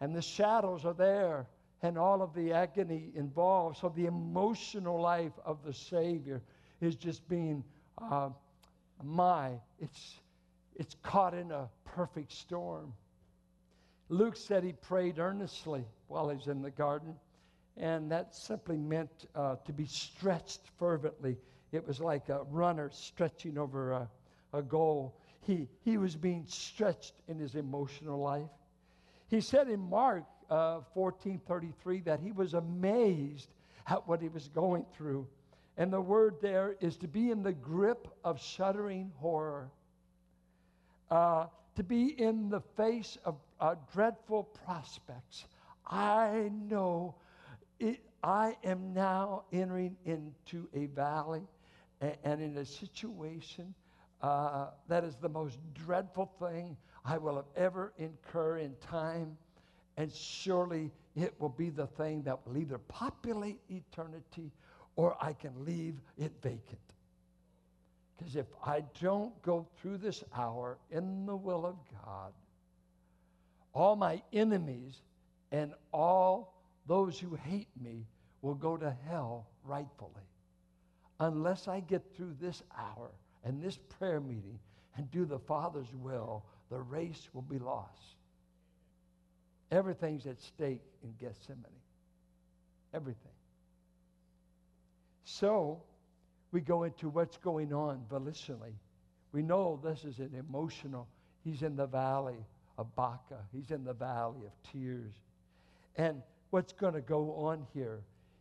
And 0.02 0.16
the 0.16 0.24
shadows 0.24 0.84
are 0.84 0.96
there 0.96 1.46
and 1.84 1.96
all 1.96 2.24
of 2.24 2.34
the 2.34 2.54
agony 2.54 3.12
involved. 3.14 3.78
So 3.78 3.94
the 3.96 4.08
emotional 4.08 5.00
life 5.00 5.34
of 5.46 5.64
the 5.64 5.76
Savior 5.76 6.42
is 6.82 6.96
just 6.96 7.28
being 7.28 7.64
uh, 7.98 8.30
my, 9.04 9.52
it's, 9.80 10.20
it's 10.76 10.96
caught 11.04 11.34
in 11.34 11.52
a 11.52 11.70
perfect 11.86 12.32
storm. 12.32 12.94
Luke 14.10 14.36
said 14.36 14.64
he 14.64 14.74
prayed 14.74 15.20
earnestly 15.20 15.84
while 16.08 16.30
he 16.30 16.36
was 16.36 16.48
in 16.48 16.62
the 16.62 16.72
garden, 16.72 17.16
and 17.76 18.12
that 18.12 18.34
simply 18.34 18.78
meant 18.78 19.26
uh, 19.36 19.56
to 19.66 19.74
be 19.74 19.86
stretched 19.86 20.62
fervently. 20.80 21.38
It 21.72 21.86
was 21.86 22.00
like 22.00 22.30
a 22.30 22.44
runner 22.50 22.90
stretching 22.92 23.58
over 23.58 23.92
a, 23.92 24.10
a 24.54 24.62
goal. 24.62 25.20
He, 25.42 25.68
he 25.84 25.98
was 25.98 26.16
being 26.16 26.46
stretched 26.48 27.14
in 27.28 27.38
his 27.38 27.56
emotional 27.56 28.20
life. 28.20 28.50
He 29.28 29.42
said 29.42 29.68
in 29.68 29.80
Mark 29.80 30.24
uh, 30.50 30.80
14:33 30.96 32.06
that 32.06 32.22
he 32.22 32.32
was 32.32 32.54
amazed 32.54 33.50
at 33.88 34.08
what 34.08 34.22
he 34.22 34.30
was 34.30 34.48
going 34.48 34.86
through. 34.94 35.28
And 35.78 35.94
the 35.94 36.02
word 36.02 36.38
there 36.42 36.76
is 36.82 36.98
to 36.98 37.08
be 37.08 37.30
in 37.30 37.44
the 37.44 37.54
grip 37.54 38.08
of 38.24 38.42
shuddering 38.42 39.12
horror, 39.18 39.70
uh, 41.12 41.46
to 41.76 41.84
be 41.84 42.20
in 42.20 42.50
the 42.50 42.62
face 42.76 43.18
of 43.24 43.36
uh, 43.60 43.76
dreadful 43.94 44.44
prospects. 44.44 45.46
I 45.86 46.50
know 46.54 47.16
it, 47.80 48.00
I 48.24 48.58
am 48.64 48.94
now 48.94 49.44
entering 49.54 49.96
into 50.06 50.68
a 50.74 50.88
valley 50.88 51.44
and, 52.02 52.18
and 52.24 52.42
in 52.42 52.58
a 52.58 52.66
situation 52.66 53.74
uh, 54.22 54.68
that 54.88 55.04
is 55.04 55.16
the 55.16 55.30
most 55.30 55.60
dreadful 55.74 56.32
thing 56.40 56.76
I 57.06 57.18
will 57.18 57.36
have 57.36 57.46
ever 57.56 57.94
incur 57.98 58.58
in 58.58 58.76
time. 58.82 59.38
And 59.96 60.12
surely 60.12 60.92
it 61.16 61.34
will 61.40 61.50
be 61.50 61.70
the 61.70 61.88
thing 61.88 62.24
that 62.24 62.46
will 62.46 62.58
either 62.58 62.78
populate 62.78 63.60
eternity 63.70 64.52
or 64.98 65.16
I 65.22 65.32
can 65.32 65.54
leave 65.64 65.96
it 66.18 66.34
vacant. 66.42 66.80
Because 68.18 68.36
if 68.36 68.48
I 68.66 68.84
don't 69.00 69.40
go 69.44 69.66
through 69.80 69.98
this 69.98 70.24
hour 70.36 70.78
in 70.92 71.26
the 71.26 71.36
will 71.36 71.66
of 71.66 71.76
God, 72.04 72.34
all 73.74 73.96
my 73.96 74.22
enemies 74.34 75.02
and 75.52 75.74
all 75.94 76.56
those 76.88 77.20
who 77.20 77.36
hate 77.36 77.70
me 77.80 78.06
will 78.42 78.56
go 78.56 78.76
to 78.76 78.94
hell 79.08 79.46
rightfully. 79.64 80.12
Unless 81.20 81.68
I 81.68 81.80
get 81.80 82.04
through 82.16 82.36
this 82.42 82.64
hour 82.76 83.12
and 83.44 83.62
this 83.62 83.78
prayer 83.78 84.20
meeting 84.20 84.60
and 84.96 85.10
do 85.12 85.26
the 85.26 85.40
Father's 85.40 85.94
will, 85.94 86.44
the 86.72 86.80
race 86.80 87.30
will 87.34 87.44
be 87.44 87.60
lost. 87.60 88.16
Everything's 89.72 90.26
at 90.26 90.42
stake 90.42 90.82
in 91.04 91.14
Gethsemane. 91.20 91.66
Everything. 92.94 93.37
So, 95.30 95.82
we 96.54 96.62
go 96.62 96.84
into 96.84 97.10
what's 97.10 97.36
going 97.36 97.74
on 97.74 98.02
volitionally. 98.10 98.72
We 99.34 99.42
know 99.44 99.78
this 99.84 100.06
is 100.06 100.20
an 100.20 100.32
emotional. 100.40 101.06
He's 101.44 101.64
in 101.64 101.76
the 101.76 101.86
valley 101.86 102.38
of 102.78 102.96
Baca. 102.96 103.40
He's 103.52 103.72
in 103.72 103.84
the 103.84 103.94
valley 103.94 104.46
of 104.46 104.72
tears. 104.72 105.12
And 105.98 106.22
what's 106.52 106.72
going 106.72 106.94
to 106.94 107.02
go 107.02 107.34
on 107.34 107.68
here? 107.74 108.00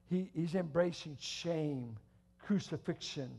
He, 0.09 0.31
he's 0.33 0.55
embracing 0.55 1.17
shame, 1.19 1.97
crucifixion, 2.39 3.31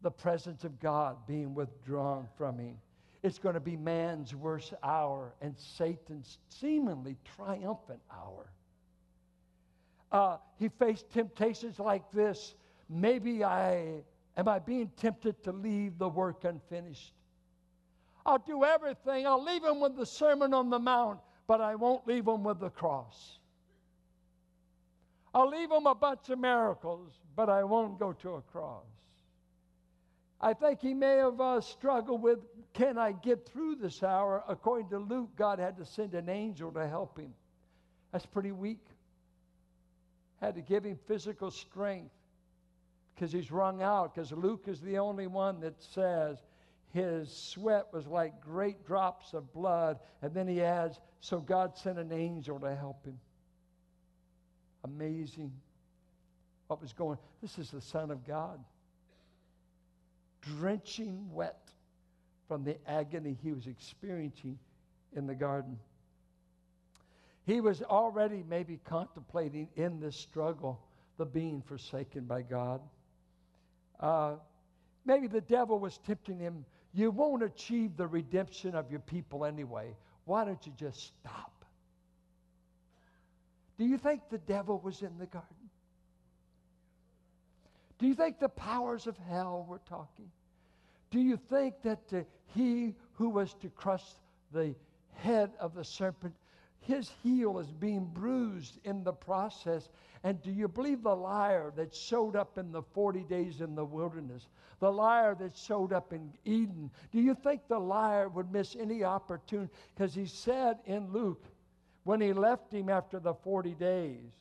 the 0.00 0.10
presence 0.10 0.64
of 0.64 0.80
God 0.80 1.18
being 1.26 1.54
withdrawn 1.54 2.26
from 2.38 2.58
him. 2.58 2.78
It's 3.22 3.38
going 3.38 3.54
to 3.54 3.60
be 3.60 3.76
man's 3.76 4.34
worst 4.34 4.72
hour 4.82 5.34
and 5.42 5.54
Satan's 5.58 6.38
seemingly 6.48 7.18
triumphant 7.36 8.00
hour. 8.10 8.50
Uh, 10.10 10.38
he 10.58 10.70
faced 10.70 11.10
temptations 11.10 11.78
like 11.78 12.10
this. 12.12 12.54
Maybe 12.88 13.44
I 13.44 14.02
am 14.36 14.48
I 14.48 14.58
being 14.58 14.90
tempted 14.96 15.42
to 15.44 15.52
leave 15.52 15.98
the 15.98 16.08
work 16.08 16.44
unfinished. 16.44 17.12
I'll 18.24 18.38
do 18.38 18.64
everything. 18.64 19.26
I'll 19.26 19.42
leave 19.42 19.64
him 19.64 19.80
with 19.80 19.96
the 19.96 20.06
Sermon 20.06 20.54
on 20.54 20.70
the 20.70 20.78
Mount, 20.78 21.20
but 21.46 21.60
I 21.60 21.74
won't 21.74 22.06
leave 22.06 22.26
him 22.26 22.44
with 22.44 22.60
the 22.60 22.70
cross. 22.70 23.38
I'll 25.34 25.48
leave 25.48 25.70
him 25.70 25.86
a 25.86 25.94
bunch 25.94 26.30
of 26.30 26.38
miracles, 26.38 27.12
but 27.36 27.48
I 27.48 27.64
won't 27.64 27.98
go 27.98 28.12
to 28.12 28.34
a 28.34 28.42
cross. 28.42 28.84
I 30.40 30.54
think 30.54 30.80
he 30.80 30.94
may 30.94 31.16
have 31.16 31.40
uh, 31.40 31.60
struggled 31.60 32.22
with 32.22 32.38
can 32.72 32.96
I 32.96 33.12
get 33.12 33.48
through 33.48 33.76
this 33.76 34.02
hour? 34.02 34.44
According 34.48 34.88
to 34.90 34.98
Luke, 34.98 35.30
God 35.36 35.58
had 35.58 35.76
to 35.78 35.84
send 35.84 36.14
an 36.14 36.28
angel 36.28 36.70
to 36.72 36.86
help 36.86 37.18
him. 37.18 37.34
That's 38.12 38.26
pretty 38.26 38.52
weak. 38.52 38.84
Had 40.40 40.54
to 40.54 40.62
give 40.62 40.84
him 40.84 40.98
physical 41.08 41.50
strength 41.50 42.12
because 43.18 43.32
he's 43.32 43.50
wrung 43.50 43.82
out. 43.82 44.14
Because 44.14 44.30
Luke 44.32 44.64
is 44.66 44.80
the 44.80 44.98
only 44.98 45.26
one 45.26 45.60
that 45.60 45.82
says 45.82 46.38
his 46.92 47.30
sweat 47.30 47.86
was 47.92 48.06
like 48.06 48.40
great 48.40 48.86
drops 48.86 49.34
of 49.34 49.52
blood. 49.52 49.98
And 50.22 50.32
then 50.32 50.46
he 50.46 50.62
adds, 50.62 51.00
so 51.20 51.40
God 51.40 51.76
sent 51.76 51.98
an 51.98 52.12
angel 52.12 52.60
to 52.60 52.74
help 52.76 53.04
him. 53.04 53.18
Amazing 54.84 55.52
what 56.68 56.80
was 56.80 56.92
going 56.92 57.18
This 57.42 57.58
is 57.58 57.70
the 57.70 57.80
Son 57.80 58.10
of 58.10 58.26
God 58.26 58.60
drenching 60.40 61.32
wet 61.32 61.58
from 62.46 62.62
the 62.62 62.76
agony 62.88 63.36
he 63.42 63.52
was 63.52 63.66
experiencing 63.66 64.58
in 65.16 65.26
the 65.26 65.34
garden. 65.34 65.78
He 67.44 67.60
was 67.60 67.82
already 67.82 68.44
maybe 68.48 68.78
contemplating 68.84 69.68
in 69.74 69.98
this 69.98 70.16
struggle 70.16 70.80
the 71.16 71.26
being 71.26 71.62
forsaken 71.62 72.24
by 72.24 72.42
God. 72.42 72.80
Uh, 74.00 74.34
maybe 75.04 75.26
the 75.26 75.40
devil 75.40 75.78
was 75.78 75.98
tempting 75.98 76.38
him. 76.38 76.64
You 76.94 77.10
won't 77.10 77.42
achieve 77.42 77.96
the 77.96 78.06
redemption 78.06 78.74
of 78.74 78.90
your 78.90 79.00
people 79.00 79.44
anyway. 79.44 79.94
Why 80.24 80.44
don't 80.44 80.64
you 80.66 80.72
just 80.76 81.12
stop? 81.20 81.64
Do 83.78 83.84
you 83.84 83.98
think 83.98 84.22
the 84.30 84.38
devil 84.38 84.80
was 84.80 85.02
in 85.02 85.16
the 85.18 85.26
garden? 85.26 85.56
Do 87.98 88.06
you 88.06 88.14
think 88.14 88.38
the 88.38 88.48
powers 88.48 89.06
of 89.06 89.16
hell 89.28 89.66
were 89.68 89.80
talking? 89.88 90.30
Do 91.10 91.20
you 91.20 91.36
think 91.36 91.74
that 91.82 92.12
uh, 92.12 92.22
he 92.54 92.94
who 93.14 93.28
was 93.28 93.54
to 93.54 93.68
crush 93.70 94.04
the 94.52 94.74
head 95.14 95.50
of 95.58 95.74
the 95.74 95.84
serpent, 95.84 96.34
his 96.80 97.10
heel 97.22 97.58
is 97.58 97.72
being 97.72 98.04
bruised 98.04 98.78
in 98.84 99.02
the 99.02 99.12
process? 99.12 99.88
And 100.24 100.42
do 100.42 100.50
you 100.50 100.68
believe 100.68 101.02
the 101.02 101.14
liar 101.14 101.72
that 101.76 101.94
showed 101.94 102.36
up 102.36 102.58
in 102.58 102.72
the 102.72 102.82
40 102.82 103.20
days 103.24 103.60
in 103.60 103.74
the 103.74 103.84
wilderness, 103.84 104.48
the 104.80 104.90
liar 104.90 105.34
that 105.36 105.56
showed 105.56 105.92
up 105.92 106.12
in 106.12 106.32
Eden? 106.44 106.90
Do 107.12 107.20
you 107.20 107.34
think 107.34 107.62
the 107.68 107.78
liar 107.78 108.28
would 108.28 108.52
miss 108.52 108.76
any 108.78 109.04
opportunity? 109.04 109.72
Because 109.94 110.14
he 110.14 110.26
said 110.26 110.78
in 110.86 111.12
Luke, 111.12 111.44
when 112.04 112.20
he 112.20 112.32
left 112.32 112.72
him 112.72 112.88
after 112.88 113.20
the 113.20 113.34
40 113.34 113.74
days, 113.74 114.32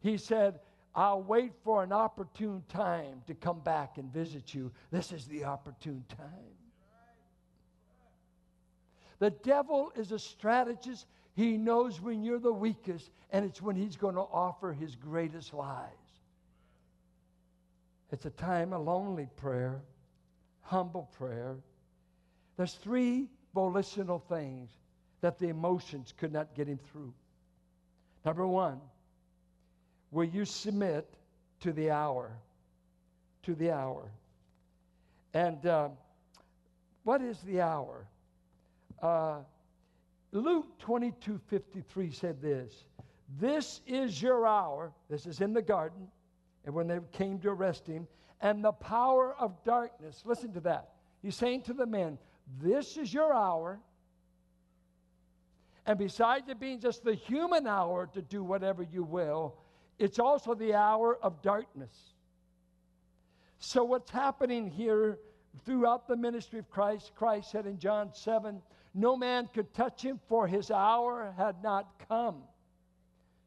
he 0.00 0.16
said, 0.16 0.60
I'll 0.94 1.22
wait 1.22 1.52
for 1.62 1.82
an 1.82 1.92
opportune 1.92 2.62
time 2.68 3.22
to 3.26 3.34
come 3.34 3.60
back 3.60 3.98
and 3.98 4.10
visit 4.10 4.54
you. 4.54 4.72
This 4.90 5.12
is 5.12 5.26
the 5.26 5.44
opportune 5.44 6.04
time. 6.08 6.56
The 9.18 9.30
devil 9.30 9.92
is 9.94 10.12
a 10.12 10.18
strategist. 10.18 11.06
He 11.36 11.56
knows 11.56 12.00
when 12.00 12.24
you're 12.24 12.40
the 12.40 12.52
weakest, 12.52 13.08
and 13.30 13.44
it's 13.44 13.62
when 13.62 13.76
he's 13.76 13.96
going 13.96 14.16
to 14.16 14.22
offer 14.22 14.72
his 14.72 14.96
greatest 14.96 15.54
lies. 15.54 15.90
It's 18.10 18.26
a 18.26 18.30
time 18.30 18.72
of 18.72 18.82
lonely 18.82 19.28
prayer, 19.36 19.80
humble 20.62 21.08
prayer. 21.16 21.56
There's 22.56 22.74
three 22.74 23.28
volitional 23.54 24.18
things 24.18 24.70
that 25.20 25.38
the 25.38 25.48
emotions 25.48 26.12
could 26.16 26.32
not 26.32 26.54
get 26.56 26.66
him 26.66 26.80
through. 26.90 27.12
Number 28.24 28.46
one, 28.46 28.80
Will 30.10 30.24
you 30.24 30.44
submit 30.44 31.06
to 31.60 31.72
the 31.72 31.90
hour? 31.90 32.30
To 33.42 33.54
the 33.54 33.70
hour. 33.72 34.10
And 35.34 35.64
uh, 35.66 35.88
what 37.04 37.20
is 37.20 37.38
the 37.40 37.60
hour? 37.60 38.06
Uh, 39.02 39.40
Luke 40.32 40.78
22 40.78 41.40
53 41.48 42.10
said 42.10 42.42
this 42.42 42.84
This 43.38 43.80
is 43.86 44.20
your 44.20 44.46
hour. 44.46 44.92
This 45.08 45.26
is 45.26 45.40
in 45.40 45.52
the 45.52 45.62
garden. 45.62 46.08
And 46.64 46.74
when 46.74 46.88
they 46.88 46.98
came 47.12 47.38
to 47.40 47.50
arrest 47.50 47.86
him, 47.86 48.08
and 48.40 48.62
the 48.62 48.72
power 48.72 49.34
of 49.38 49.62
darkness, 49.64 50.22
listen 50.24 50.52
to 50.54 50.60
that. 50.60 50.90
He's 51.22 51.36
saying 51.36 51.62
to 51.62 51.72
the 51.72 51.86
men, 51.86 52.18
This 52.60 52.96
is 52.96 53.12
your 53.12 53.32
hour. 53.32 53.80
And 55.86 55.98
besides 55.98 56.48
it 56.48 56.58
being 56.58 56.80
just 56.80 57.04
the 57.04 57.14
human 57.14 57.66
hour 57.66 58.08
to 58.12 58.20
do 58.20 58.42
whatever 58.42 58.82
you 58.82 59.04
will, 59.04 59.56
it's 59.98 60.18
also 60.18 60.54
the 60.54 60.74
hour 60.74 61.16
of 61.22 61.40
darkness. 61.42 61.94
So, 63.58 63.84
what's 63.84 64.10
happening 64.10 64.68
here 64.68 65.18
throughout 65.64 66.06
the 66.08 66.16
ministry 66.16 66.58
of 66.58 66.68
Christ, 66.68 67.12
Christ 67.14 67.50
said 67.50 67.66
in 67.66 67.78
John 67.78 68.12
7, 68.12 68.60
no 68.96 69.16
man 69.16 69.48
could 69.52 69.72
touch 69.74 70.02
him, 70.02 70.18
for 70.26 70.46
his 70.46 70.70
hour 70.70 71.34
had 71.36 71.62
not 71.62 71.86
come. 72.08 72.42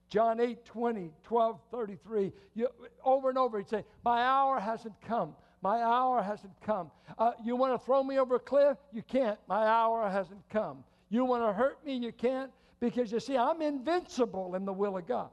John 0.09 0.39
8, 0.39 0.63
20, 0.63 1.11
12, 1.23 1.59
33. 1.71 2.31
You, 2.53 2.67
over 3.03 3.29
and 3.29 3.37
over, 3.37 3.57
he'd 3.57 3.67
say, 3.67 3.83
My 4.05 4.21
hour 4.21 4.59
hasn't 4.59 4.93
come. 5.01 5.35
My 5.61 5.81
hour 5.81 6.21
hasn't 6.21 6.53
come. 6.61 6.91
Uh, 7.17 7.31
you 7.43 7.55
want 7.55 7.73
to 7.73 7.85
throw 7.85 8.03
me 8.03 8.17
over 8.17 8.35
a 8.35 8.39
cliff? 8.39 8.77
You 8.93 9.01
can't. 9.03 9.39
My 9.47 9.65
hour 9.65 10.09
hasn't 10.09 10.47
come. 10.49 10.83
You 11.09 11.25
want 11.25 11.43
to 11.43 11.51
hurt 11.51 11.85
me? 11.85 11.95
You 11.97 12.13
can't. 12.13 12.51
Because 12.79 13.11
you 13.11 13.19
see, 13.19 13.35
I'm 13.35 13.61
invincible 13.61 14.55
in 14.55 14.65
the 14.65 14.71
will 14.71 14.97
of 14.97 15.07
God. 15.07 15.29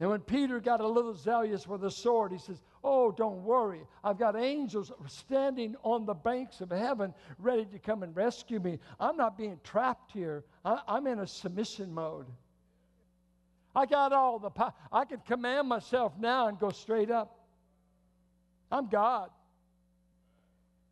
And 0.00 0.10
when 0.10 0.20
Peter 0.20 0.60
got 0.60 0.80
a 0.80 0.86
little 0.86 1.14
zealous 1.14 1.66
with 1.66 1.84
a 1.84 1.90
sword, 1.90 2.30
he 2.30 2.38
says, 2.38 2.62
Oh, 2.84 3.10
don't 3.10 3.42
worry. 3.42 3.80
I've 4.04 4.18
got 4.18 4.36
angels 4.36 4.92
standing 5.08 5.74
on 5.82 6.06
the 6.06 6.14
banks 6.14 6.60
of 6.60 6.70
heaven 6.70 7.12
ready 7.38 7.64
to 7.64 7.78
come 7.80 8.04
and 8.04 8.14
rescue 8.14 8.60
me. 8.60 8.78
I'm 9.00 9.16
not 9.16 9.36
being 9.36 9.58
trapped 9.64 10.12
here, 10.12 10.44
I, 10.64 10.80
am 10.88 11.06
in 11.08 11.18
a 11.18 11.26
submission 11.26 11.92
mode. 11.92 12.26
I 13.74 13.86
got 13.86 14.12
all 14.12 14.38
the 14.38 14.50
power. 14.50 14.72
I 14.92 15.04
can 15.04 15.20
command 15.20 15.68
myself 15.68 16.12
now 16.18 16.46
and 16.46 16.58
go 16.58 16.70
straight 16.70 17.10
up. 17.10 17.46
I'm 18.70 18.88
God. 18.88 19.30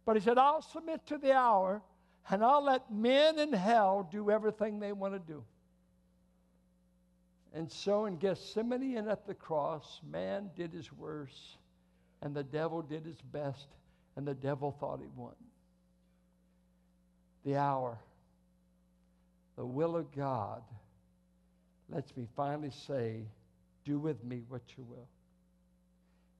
But 0.05 0.17
he 0.17 0.23
said, 0.23 0.39
I'll 0.39 0.63
submit 0.63 1.07
to 1.07 1.19
the 1.19 1.33
hour 1.33 1.83
and 2.29 2.45
I'll 2.45 2.65
let 2.65 2.93
men 2.93 3.39
in 3.39 3.53
hell 3.53 4.09
do 4.11 4.31
everything 4.31 4.81
they 4.81 4.93
want 4.93 5.15
to 5.15 5.21
do. 5.21 5.45
And 7.57 7.73
so 7.73 8.05
in 8.05 8.19
Gethsemane 8.19 8.99
and 8.99 9.09
at 9.09 9.27
the 9.27 9.33
cross, 9.33 10.01
man 10.13 10.51
did 10.55 10.75
his 10.75 10.93
worst, 10.93 11.57
and 12.21 12.37
the 12.37 12.43
devil 12.43 12.83
did 12.83 13.07
his 13.07 13.23
best, 13.33 13.69
and 14.15 14.29
the 14.29 14.35
devil 14.35 14.77
thought 14.79 15.01
he 15.01 15.07
won. 15.17 15.33
The 17.47 17.57
hour, 17.57 17.99
the 19.57 19.65
will 19.65 19.97
of 19.97 20.15
God 20.15 20.61
lets 21.89 22.15
me 22.15 22.29
finally 22.37 22.73
say, 22.87 23.23
Do 23.87 23.99
with 23.99 24.23
me 24.23 24.43
what 24.51 24.63
you 24.77 24.85
will. 24.85 25.09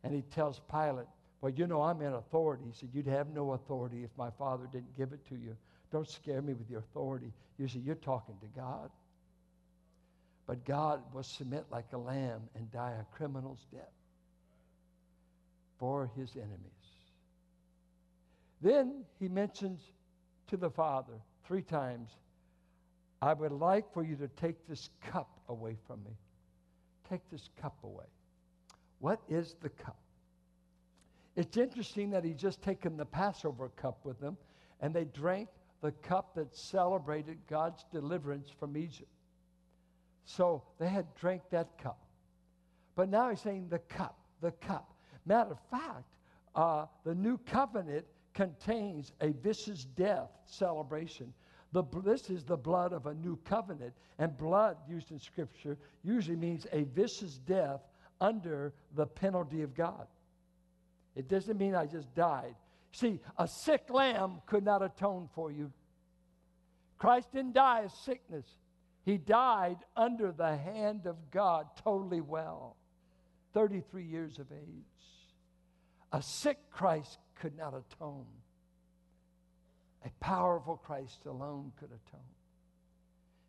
And 0.05 0.13
he 0.13 0.21
tells 0.21 0.61
Pilate, 0.71 1.07
Well, 1.41 1.51
you 1.51 1.67
know, 1.67 1.81
I'm 1.81 2.03
in 2.03 2.13
authority. 2.13 2.65
He 2.67 2.79
said, 2.79 2.91
You'd 2.93 3.07
have 3.07 3.29
no 3.29 3.53
authority 3.53 4.05
if 4.05 4.11
my 4.19 4.29
father 4.39 4.69
didn't 4.71 4.95
give 4.99 5.15
it 5.15 5.27
to 5.31 5.35
you. 5.35 5.57
Don't 5.91 6.11
scare 6.11 6.43
me 6.43 6.53
with 6.53 6.69
your 6.69 6.81
authority. 6.81 7.33
You 7.57 7.69
see, 7.69 7.79
you're 7.79 7.95
talking 7.95 8.35
to 8.43 8.61
God. 8.61 8.91
But 10.47 10.65
God 10.65 11.03
will 11.13 11.23
submit 11.23 11.67
like 11.71 11.93
a 11.93 11.99
lamb 11.99 12.43
and 12.55 12.71
die 12.71 12.95
a 13.01 13.17
criminal's 13.17 13.67
death 13.73 13.93
for 15.79 16.11
his 16.17 16.37
enemies. 16.37 16.61
Then 18.63 19.05
he 19.19 19.29
mentions 19.29 19.81
to 20.49 20.57
the 20.57 20.71
Father 20.71 21.15
three 21.45 21.63
times, 21.63 22.11
I 23.21 23.33
would 23.33 23.53
like 23.53 23.93
for 23.93 24.05
you 24.05 24.17
to 24.17 24.29
take 24.29 24.67
this 24.69 24.91
cup 25.11 25.29
away 25.49 25.77
from 25.87 26.03
me. 26.05 26.13
Take 27.09 27.29
this 27.31 27.49
cup 27.61 27.77
away. 27.83 28.07
What 29.01 29.21
is 29.29 29.57
the 29.61 29.69
cup? 29.69 29.99
It's 31.35 31.57
interesting 31.57 32.11
that 32.11 32.25
he's 32.25 32.37
just 32.37 32.63
taken 32.63 32.97
the 32.97 33.05
Passover 33.05 33.69
cup 33.77 33.99
with 34.05 34.19
them, 34.21 34.37
and 34.81 34.95
they 34.95 35.05
drank 35.05 35.49
the 35.83 35.93
cup 35.93 36.35
that 36.35 36.57
celebrated 36.57 37.39
God's 37.49 37.85
deliverance 37.93 38.49
from 38.59 38.77
Egypt. 38.77 39.11
So 40.27 40.65
they 40.79 40.89
had 40.89 41.07
drank 41.15 41.43
that 41.51 41.79
cup. 41.79 41.99
But 42.97 43.09
now 43.09 43.31
he's 43.31 43.41
saying 43.41 43.69
the 43.71 43.79
cup, 43.79 44.19
the 44.43 44.51
cup. 44.51 44.93
Matter 45.25 45.53
of 45.53 45.61
fact, 45.71 46.17
uh, 46.55 46.87
the 47.05 47.15
new 47.15 47.39
covenant 47.39 48.05
contains 48.35 49.13
a 49.21 49.31
vicious 49.31 49.85
death 49.85 50.31
celebration. 50.45 51.33
The, 51.73 51.85
this 52.05 52.29
is 52.29 52.45
the 52.45 52.57
blood 52.57 52.93
of 52.93 53.07
a 53.07 53.15
new 53.15 53.39
covenant. 53.45 53.93
And 54.19 54.37
blood 54.37 54.77
used 54.89 55.11
in 55.11 55.19
Scripture 55.19 55.79
usually 56.03 56.37
means 56.37 56.67
a 56.73 56.85
vicious 56.85 57.39
death 57.39 57.81
under 58.21 58.75
the 58.95 59.07
penalty 59.07 59.63
of 59.63 59.75
God. 59.75 60.07
It 61.15 61.29
doesn't 61.29 61.57
mean 61.57 61.75
I 61.75 61.87
just 61.87 62.15
died. 62.15 62.55
See, 62.93 63.21
a 63.39 63.47
sick 63.47 63.91
lamb 63.91 64.43
could 64.47 64.65
not 64.65 64.83
atone 64.83 65.29
for 65.35 65.53
you. 65.53 65.71
Christ 66.99 67.31
didn't 67.33 67.53
die 67.53 67.83
of 67.83 67.93
sickness. 67.93 68.47
He 69.07 69.19
died 69.19 69.79
under 69.97 70.33
the 70.33 70.57
hand 70.57 71.07
of 71.07 71.31
God 71.31 71.69
totally 71.85 72.21
well, 72.21 72.77
33 73.55 74.05
years 74.05 74.41
of 74.41 74.51
age. 74.51 74.59
A 76.13 76.21
sick 76.21 76.59
Christ 76.73 77.19
could 77.37 77.57
not 77.57 77.73
atone. 77.73 78.27
A 80.05 80.11
powerful 80.19 80.77
Christ 80.77 81.25
alone 81.25 81.71
could 81.79 81.91
atone. 81.91 82.21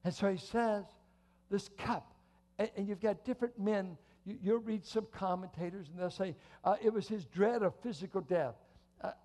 And 0.04 0.14
so 0.14 0.32
he 0.32 0.38
says, 0.38 0.86
this 1.50 1.70
cup, 1.80 2.14
and, 2.60 2.70
you've 2.88 3.02
got 3.02 3.26
different 3.26 3.60
men. 3.60 3.98
You, 4.26 4.54
will 4.54 4.60
read 4.60 4.86
some 4.86 5.08
commentators, 5.12 5.90
and 5.90 6.00
they'll 6.00 6.12
say 6.12 6.36
uh, 6.64 6.76
it 6.84 6.94
was 6.94 7.08
his 7.08 7.26
dread 7.26 7.64
of 7.64 7.74
physical 7.82 8.22
death. 8.22 8.56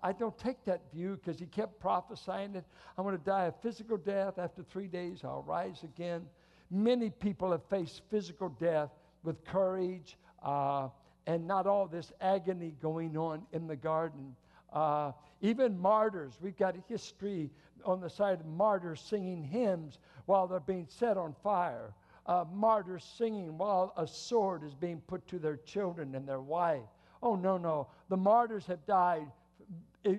I 0.03 0.11
don't 0.11 0.37
take 0.37 0.63
that 0.65 0.81
view 0.93 1.17
because 1.17 1.39
he 1.39 1.47
kept 1.47 1.79
prophesying 1.79 2.53
that 2.53 2.63
I'm 2.97 3.03
going 3.03 3.17
to 3.17 3.23
die 3.23 3.45
a 3.45 3.51
physical 3.51 3.97
death. 3.97 4.37
After 4.37 4.61
three 4.63 4.87
days, 4.87 5.21
I'll 5.23 5.43
rise 5.43 5.83
again. 5.83 6.27
Many 6.69 7.09
people 7.09 7.51
have 7.51 7.63
faced 7.69 8.01
physical 8.09 8.49
death 8.49 8.89
with 9.23 9.43
courage 9.45 10.17
uh, 10.43 10.89
and 11.25 11.47
not 11.47 11.65
all 11.65 11.87
this 11.87 12.11
agony 12.21 12.75
going 12.81 13.17
on 13.17 13.43
in 13.51 13.67
the 13.67 13.75
garden. 13.75 14.35
Uh, 14.71 15.11
even 15.41 15.79
martyrs, 15.79 16.37
we've 16.41 16.57
got 16.57 16.75
a 16.75 16.83
history 16.87 17.49
on 17.85 17.99
the 17.99 18.09
side 18.09 18.39
of 18.39 18.45
martyrs 18.45 19.01
singing 19.01 19.43
hymns 19.43 19.99
while 20.25 20.47
they're 20.47 20.59
being 20.59 20.87
set 20.89 21.17
on 21.17 21.35
fire. 21.43 21.93
Uh, 22.25 22.45
martyrs 22.51 23.03
singing 23.17 23.57
while 23.57 23.93
a 23.97 24.07
sword 24.07 24.63
is 24.63 24.73
being 24.73 25.01
put 25.07 25.27
to 25.27 25.39
their 25.39 25.57
children 25.57 26.15
and 26.15 26.27
their 26.27 26.41
wife. 26.41 26.81
Oh, 27.21 27.35
no, 27.35 27.57
no. 27.57 27.87
The 28.09 28.17
martyrs 28.17 28.65
have 28.67 28.85
died 28.85 29.27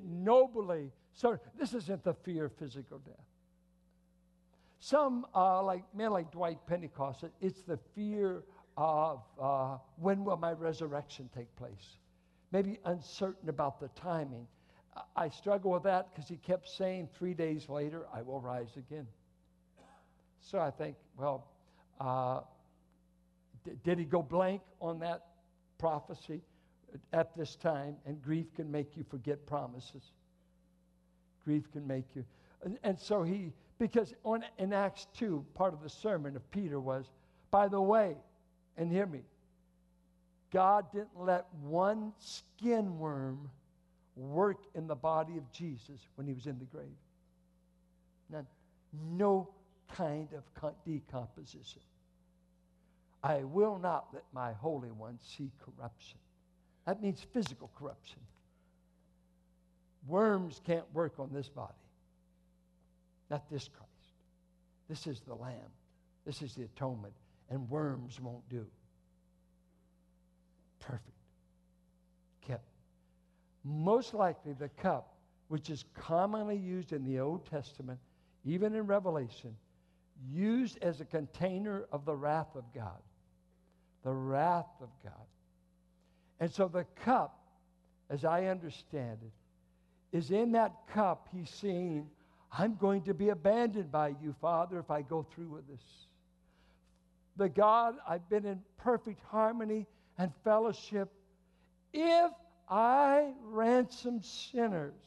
nobly. 0.04 0.90
So 1.12 1.38
this 1.58 1.74
isn't 1.74 2.04
the 2.04 2.14
fear 2.14 2.46
of 2.46 2.52
physical 2.54 2.98
death. 2.98 3.14
Some, 4.80 5.26
uh, 5.34 5.62
like 5.62 5.84
men 5.94 6.10
like 6.10 6.30
Dwight 6.30 6.58
Pentecost, 6.66 7.24
it's 7.40 7.62
the 7.62 7.78
fear 7.94 8.42
of 8.76 9.22
uh, 9.40 9.78
when 9.96 10.24
will 10.24 10.36
my 10.36 10.52
resurrection 10.52 11.30
take 11.34 11.54
place? 11.56 11.96
Maybe 12.52 12.78
uncertain 12.84 13.48
about 13.48 13.80
the 13.80 13.88
timing. 13.88 14.46
I 15.16 15.28
struggle 15.28 15.72
with 15.72 15.84
that 15.84 16.12
because 16.12 16.28
he 16.28 16.36
kept 16.36 16.68
saying 16.68 17.08
three 17.16 17.34
days 17.34 17.68
later, 17.68 18.06
I 18.12 18.22
will 18.22 18.40
rise 18.40 18.76
again. 18.76 19.06
So 20.40 20.58
I 20.58 20.70
think, 20.70 20.96
well, 21.16 21.46
uh, 21.98 22.40
d- 23.64 23.72
did 23.82 23.98
he 23.98 24.04
go 24.04 24.22
blank 24.22 24.60
on 24.80 24.98
that 25.00 25.24
prophecy? 25.78 26.42
At 27.12 27.36
this 27.36 27.56
time, 27.56 27.96
and 28.06 28.22
grief 28.22 28.46
can 28.54 28.70
make 28.70 28.96
you 28.96 29.04
forget 29.08 29.46
promises. 29.46 30.12
Grief 31.44 31.70
can 31.72 31.86
make 31.86 32.04
you. 32.14 32.24
And, 32.62 32.78
and 32.82 32.98
so 32.98 33.22
he, 33.22 33.52
because 33.78 34.14
on, 34.24 34.44
in 34.58 34.72
Acts 34.72 35.06
2, 35.16 35.44
part 35.54 35.74
of 35.74 35.82
the 35.82 35.88
sermon 35.88 36.36
of 36.36 36.50
Peter 36.50 36.80
was, 36.80 37.10
by 37.50 37.68
the 37.68 37.80
way, 37.80 38.16
and 38.76 38.90
hear 38.90 39.06
me, 39.06 39.20
God 40.52 40.86
didn't 40.92 41.18
let 41.18 41.46
one 41.62 42.12
skin 42.18 42.98
worm 42.98 43.50
work 44.16 44.58
in 44.74 44.86
the 44.86 44.94
body 44.94 45.36
of 45.36 45.50
Jesus 45.52 46.00
when 46.14 46.26
he 46.26 46.32
was 46.32 46.46
in 46.46 46.58
the 46.58 46.64
grave. 46.64 46.86
None. 48.30 48.46
No 49.10 49.48
kind 49.92 50.28
of 50.32 50.74
decomposition. 50.84 51.82
I 53.22 53.42
will 53.42 53.78
not 53.78 54.06
let 54.12 54.24
my 54.32 54.52
Holy 54.52 54.90
One 54.90 55.18
see 55.22 55.50
corruption. 55.58 56.18
That 56.86 57.02
means 57.02 57.24
physical 57.32 57.70
corruption. 57.78 58.20
Worms 60.06 60.60
can't 60.66 60.84
work 60.92 61.14
on 61.18 61.30
this 61.32 61.48
body. 61.48 61.72
Not 63.30 63.48
this 63.50 63.68
Christ. 63.68 63.90
This 64.88 65.06
is 65.06 65.20
the 65.20 65.34
Lamb. 65.34 65.72
This 66.26 66.42
is 66.42 66.54
the 66.54 66.64
atonement. 66.64 67.14
And 67.50 67.68
worms 67.70 68.20
won't 68.20 68.46
do. 68.48 68.66
Perfect. 70.80 71.08
Kept. 72.46 72.68
Most 73.64 74.12
likely 74.12 74.52
the 74.52 74.68
cup 74.68 75.14
which 75.48 75.70
is 75.70 75.84
commonly 75.94 76.56
used 76.56 76.92
in 76.92 77.04
the 77.04 77.20
Old 77.20 77.48
Testament, 77.48 77.98
even 78.44 78.74
in 78.74 78.86
Revelation, 78.86 79.56
used 80.30 80.78
as 80.82 81.00
a 81.00 81.04
container 81.04 81.86
of 81.92 82.04
the 82.04 82.14
wrath 82.14 82.54
of 82.54 82.64
God. 82.74 83.00
The 84.02 84.12
wrath 84.12 84.70
of 84.80 84.88
God. 85.02 85.12
And 86.44 86.52
so 86.52 86.68
the 86.68 86.84
cup, 87.06 87.38
as 88.10 88.26
I 88.26 88.48
understand 88.48 89.16
it, 89.22 90.14
is 90.14 90.30
in 90.30 90.52
that 90.52 90.74
cup 90.92 91.26
he's 91.32 91.48
saying, 91.48 92.06
I'm 92.52 92.76
going 92.76 93.00
to 93.04 93.14
be 93.14 93.30
abandoned 93.30 93.90
by 93.90 94.08
you, 94.22 94.34
Father, 94.42 94.78
if 94.78 94.90
I 94.90 95.00
go 95.00 95.22
through 95.22 95.48
with 95.48 95.66
this. 95.66 95.80
The 97.38 97.48
God, 97.48 97.94
I've 98.06 98.28
been 98.28 98.44
in 98.44 98.60
perfect 98.76 99.22
harmony 99.30 99.86
and 100.18 100.30
fellowship. 100.44 101.10
If 101.94 102.30
I 102.68 103.32
ransom 103.44 104.20
sinners, 104.22 105.00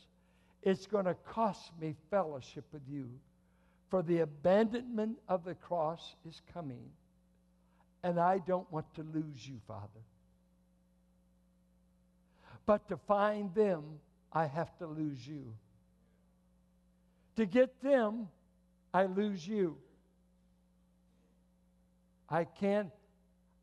it's 0.64 0.88
going 0.88 1.06
to 1.06 1.14
cost 1.14 1.72
me 1.80 1.94
fellowship 2.10 2.66
with 2.74 2.82
you. 2.90 3.12
For 3.92 4.02
the 4.02 4.22
abandonment 4.22 5.20
of 5.30 5.44
the 5.44 5.54
cross 5.54 6.16
is 6.28 6.42
coming. 6.52 6.90
And 8.02 8.20
I 8.20 8.40
don't 8.40 8.72
want 8.72 8.92
to 8.96 9.04
lose 9.14 9.48
you, 9.48 9.60
Father. 9.68 10.02
But 12.68 12.90
to 12.90 12.98
find 12.98 13.52
them, 13.56 13.84
I 14.32 14.46
have 14.46 14.78
to 14.78 14.86
lose 14.86 15.26
you. 15.26 15.56
To 17.38 17.46
get 17.46 17.82
them, 17.82 18.28
I 18.94 19.06
lose 19.06 19.48
you. 19.48 19.78
I 22.30 22.44
can't. 22.44 22.90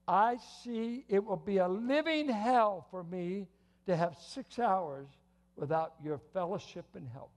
I 0.09 0.39
see 0.63 1.05
it 1.09 1.23
will 1.23 1.37
be 1.37 1.59
a 1.59 1.69
living 1.69 2.29
hell 2.29 2.87
for 2.91 3.05
me 3.05 3.47
to 3.87 3.95
have 3.95 4.17
six 4.19 4.59
hours 4.59 5.09
without 5.57 5.95
your 6.03 6.19
fellowship 6.33 6.87
and 6.95 7.07
help. 7.09 7.31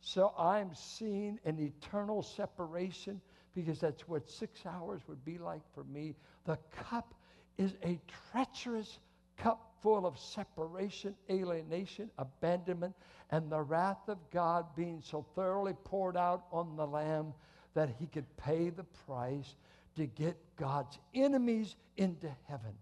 So 0.00 0.32
I'm 0.38 0.70
seeing 0.74 1.38
an 1.44 1.58
eternal 1.58 2.22
separation 2.22 3.20
because 3.54 3.80
that's 3.80 4.08
what 4.08 4.30
six 4.30 4.64
hours 4.64 5.02
would 5.08 5.24
be 5.24 5.36
like 5.36 5.62
for 5.74 5.84
me. 5.84 6.14
The 6.44 6.58
cup 6.88 7.14
is 7.58 7.74
a 7.82 8.00
treacherous 8.30 8.98
cup 9.36 9.75
full 9.86 10.04
of 10.04 10.18
separation, 10.18 11.14
alienation, 11.30 12.10
abandonment, 12.18 12.92
and 13.30 13.48
the 13.48 13.62
wrath 13.62 14.08
of 14.08 14.18
God 14.32 14.66
being 14.74 15.00
so 15.00 15.24
thoroughly 15.36 15.74
poured 15.84 16.16
out 16.16 16.46
on 16.50 16.74
the 16.74 16.84
Lamb 16.84 17.32
that 17.74 17.90
he 18.00 18.06
could 18.06 18.24
pay 18.36 18.68
the 18.68 18.82
price 19.06 19.54
to 19.94 20.06
get 20.06 20.36
God's 20.56 20.98
enemies 21.14 21.76
into 21.96 22.28
heaven. 22.48 22.72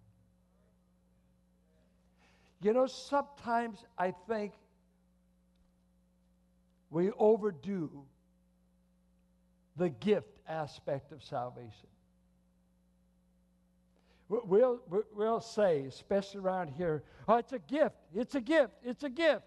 You 2.62 2.73
know, 2.73 2.87
sometimes 2.87 3.85
I 3.99 4.14
think 4.27 4.55
we 6.88 7.11
overdo 7.11 7.90
the 9.77 9.90
gift 9.90 10.38
aspect 10.49 11.12
of 11.12 11.23
salvation. 11.23 11.93
We'll, 14.44 14.81
we'll 15.14 15.40
say, 15.40 15.85
especially 15.87 16.40
around 16.40 16.68
here, 16.68 17.03
oh, 17.29 17.37
it's 17.37 17.53
a 17.53 17.59
gift, 17.59 17.97
it's 18.14 18.35
a 18.35 18.40
gift, 18.40 18.73
it's 18.83 19.05
a 19.05 19.11
gift. 19.11 19.42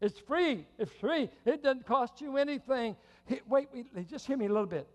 It's 0.00 0.18
free, 0.18 0.64
it's 0.78 0.92
free. 0.92 1.28
It 1.44 1.62
doesn't 1.62 1.84
cost 1.86 2.20
you 2.20 2.36
anything. 2.36 2.96
Wait, 3.48 3.68
wait, 3.72 4.08
just 4.08 4.26
hear 4.26 4.36
me 4.36 4.46
a 4.46 4.48
little 4.48 4.66
bit. 4.66 4.86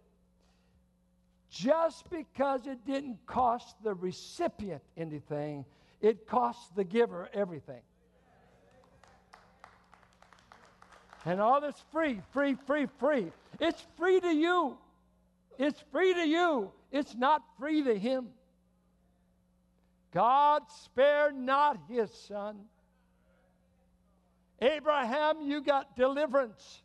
Just 1.49 2.09
because 2.09 2.65
it 2.65 2.85
didn't 2.85 3.19
cost 3.27 3.75
the 3.83 3.93
recipient 3.93 4.81
anything, 4.97 5.65
it 6.01 6.25
costs 6.25 6.69
the 6.75 6.83
giver 6.83 7.29
everything. 7.33 7.81
And 11.25 11.39
all 11.39 11.61
this 11.61 11.75
free, 11.91 12.21
free, 12.31 12.55
free, 12.65 12.87
free. 12.99 13.31
It's 13.59 13.85
free 13.97 14.19
to 14.19 14.33
you. 14.33 14.77
It's 15.59 15.81
free 15.91 16.13
to 16.13 16.27
you. 16.27 16.71
It's 16.91 17.15
not 17.15 17.43
free 17.59 17.83
to 17.83 17.97
him. 17.97 18.29
God 20.13 20.63
spared 20.69 21.35
not 21.35 21.79
his 21.89 22.11
son. 22.11 22.59
Abraham, 24.61 25.41
you 25.41 25.61
got 25.61 25.95
deliverance. 25.95 26.83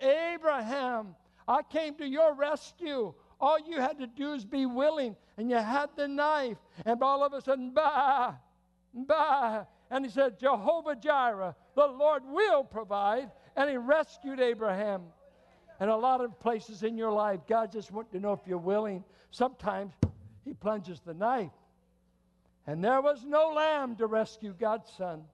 Abraham, 0.00 1.16
I 1.48 1.62
came 1.62 1.94
to 1.96 2.06
your 2.06 2.34
rescue. 2.34 3.14
All 3.40 3.58
you 3.58 3.80
had 3.80 3.98
to 3.98 4.06
do 4.06 4.34
is 4.34 4.44
be 4.44 4.66
willing, 4.66 5.16
and 5.36 5.50
you 5.50 5.56
had 5.56 5.90
the 5.96 6.06
knife, 6.06 6.58
and 6.84 7.02
all 7.02 7.24
of 7.24 7.32
a 7.32 7.40
sudden, 7.40 7.70
bah, 7.70 8.34
bah. 8.94 9.64
And 9.90 10.04
he 10.04 10.10
said, 10.10 10.38
Jehovah 10.38 10.96
Jireh, 10.96 11.54
the 11.74 11.86
Lord 11.86 12.22
will 12.26 12.64
provide. 12.64 13.30
And 13.54 13.70
he 13.70 13.76
rescued 13.76 14.40
Abraham. 14.40 15.02
And 15.78 15.90
a 15.90 15.96
lot 15.96 16.20
of 16.20 16.38
places 16.40 16.82
in 16.82 16.96
your 16.98 17.12
life, 17.12 17.40
God 17.48 17.70
just 17.70 17.92
wants 17.92 18.10
to 18.12 18.20
know 18.20 18.32
if 18.32 18.40
you're 18.46 18.58
willing. 18.58 19.04
Sometimes 19.30 19.92
he 20.44 20.54
plunges 20.54 21.00
the 21.00 21.14
knife 21.14 21.50
and 22.66 22.82
there 22.82 23.00
was 23.00 23.24
no 23.24 23.52
lamb 23.52 23.96
to 23.96 24.06
rescue 24.06 24.54
God's 24.58 24.90
son. 24.96 25.24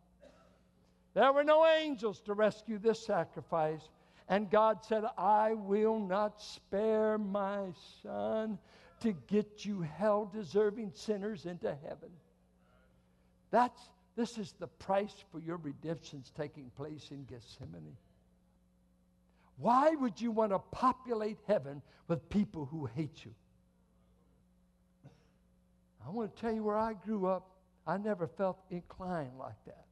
There 1.14 1.32
were 1.32 1.44
no 1.44 1.66
angels 1.66 2.20
to 2.22 2.34
rescue 2.34 2.78
this 2.78 3.04
sacrifice. 3.04 3.88
And 4.28 4.50
God 4.50 4.84
said, 4.84 5.04
I 5.18 5.54
will 5.54 5.98
not 5.98 6.40
spare 6.40 7.18
my 7.18 7.72
son 8.02 8.58
to 9.00 9.12
get 9.26 9.64
you 9.64 9.82
hell 9.82 10.30
deserving 10.32 10.92
sinners 10.94 11.44
into 11.44 11.74
heaven. 11.86 12.10
That's 13.50 13.80
this 14.14 14.36
is 14.38 14.52
the 14.58 14.66
price 14.66 15.14
for 15.30 15.40
your 15.40 15.56
redemption's 15.56 16.30
taking 16.36 16.70
place 16.76 17.08
in 17.10 17.24
Gethsemane. 17.24 17.96
Why 19.56 19.90
would 19.90 20.20
you 20.20 20.30
want 20.30 20.52
to 20.52 20.58
populate 20.58 21.38
heaven 21.46 21.82
with 22.08 22.28
people 22.28 22.66
who 22.66 22.86
hate 22.86 23.24
you? 23.24 23.34
I 26.06 26.10
want 26.10 26.34
to 26.34 26.40
tell 26.40 26.52
you 26.52 26.62
where 26.62 26.76
I 26.76 26.94
grew 26.94 27.26
up, 27.26 27.50
I 27.86 27.96
never 27.96 28.26
felt 28.26 28.58
inclined 28.70 29.38
like 29.38 29.64
that. 29.66 29.84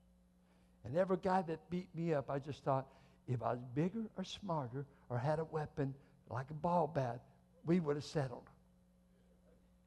And 0.84 0.96
every 0.96 1.18
guy 1.18 1.42
that 1.42 1.70
beat 1.70 1.88
me 1.94 2.14
up, 2.14 2.30
I 2.30 2.38
just 2.38 2.64
thought, 2.64 2.86
if 3.28 3.42
I 3.42 3.52
was 3.52 3.60
bigger 3.74 4.04
or 4.16 4.24
smarter 4.24 4.86
or 5.08 5.18
had 5.18 5.38
a 5.38 5.44
weapon 5.44 5.94
like 6.28 6.50
a 6.50 6.54
ball 6.54 6.86
bat, 6.86 7.20
we 7.64 7.80
would 7.80 7.96
have 7.96 8.04
settled. 8.04 8.48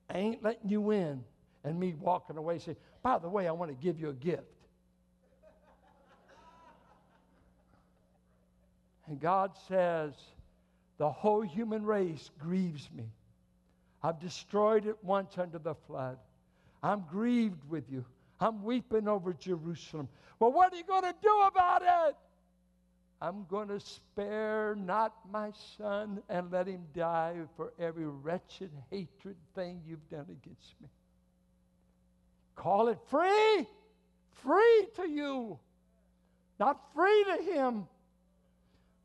I 0.09 0.17
ain't 0.17 0.43
letting 0.43 0.69
you 0.69 0.81
win. 0.81 1.23
And 1.63 1.79
me 1.79 1.95
walking 1.99 2.37
away 2.37 2.59
saying, 2.59 2.77
by 3.01 3.17
the 3.19 3.29
way, 3.29 3.47
I 3.47 3.51
want 3.51 3.71
to 3.71 3.75
give 3.75 3.99
you 3.99 4.09
a 4.09 4.13
gift. 4.13 4.43
and 9.07 9.19
God 9.19 9.51
says, 9.67 10.13
the 10.97 11.09
whole 11.09 11.41
human 11.41 11.83
race 11.83 12.29
grieves 12.39 12.89
me. 12.95 13.05
I've 14.03 14.19
destroyed 14.19 14.85
it 14.85 14.97
once 15.01 15.37
under 15.37 15.59
the 15.59 15.75
flood. 15.75 16.17
I'm 16.81 17.05
grieved 17.09 17.63
with 17.69 17.89
you. 17.89 18.03
I'm 18.39 18.63
weeping 18.63 19.07
over 19.07 19.33
Jerusalem. 19.33 20.09
Well, 20.39 20.51
what 20.51 20.73
are 20.73 20.75
you 20.75 20.83
going 20.83 21.03
to 21.03 21.15
do 21.21 21.41
about 21.43 21.81
it? 21.81 22.15
I'm 23.21 23.45
going 23.49 23.69
to 23.69 23.79
spare 23.79 24.75
not 24.77 25.13
my 25.31 25.51
son 25.77 26.21
and 26.27 26.51
let 26.51 26.67
him 26.67 26.81
die 26.93 27.35
for 27.55 27.71
every 27.79 28.05
wretched 28.05 28.69
hatred 28.91 29.37
thing 29.55 29.81
you've 29.87 30.09
done 30.09 30.25
against 30.29 30.73
me. 30.81 30.89
Call 32.57 32.89
it 32.89 32.97
free, 33.07 33.65
free 34.43 34.87
to 34.97 35.09
you, 35.09 35.57
not 36.59 36.93
free 36.93 37.23
to 37.23 37.43
him. 37.43 37.87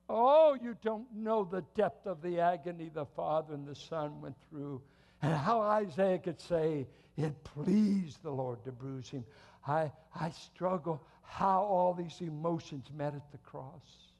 Oh, 0.09 0.57
you 0.61 0.77
don't 0.83 1.07
know 1.14 1.44
the 1.44 1.64
depth 1.75 2.07
of 2.07 2.23
the 2.23 2.40
agony 2.40 2.90
the 2.92 3.05
Father 3.05 3.55
and 3.55 3.66
the 3.66 3.75
Son 3.75 4.21
went 4.21 4.37
through, 4.49 4.81
and 5.21 5.35
how 5.35 5.61
Isaiah 5.61 6.18
could 6.18 6.40
say, 6.40 6.87
It 7.16 7.44
pleased 7.44 8.23
the 8.23 8.31
Lord 8.31 8.64
to 8.64 8.73
bruise 8.73 9.11
him. 9.11 9.25
I, 9.66 9.92
I 10.18 10.31
struggle 10.31 11.03
how 11.23 11.62
all 11.62 11.92
these 11.92 12.16
emotions 12.21 12.87
met 12.94 13.14
at 13.14 13.31
the 13.33 13.38
cross. 13.38 14.12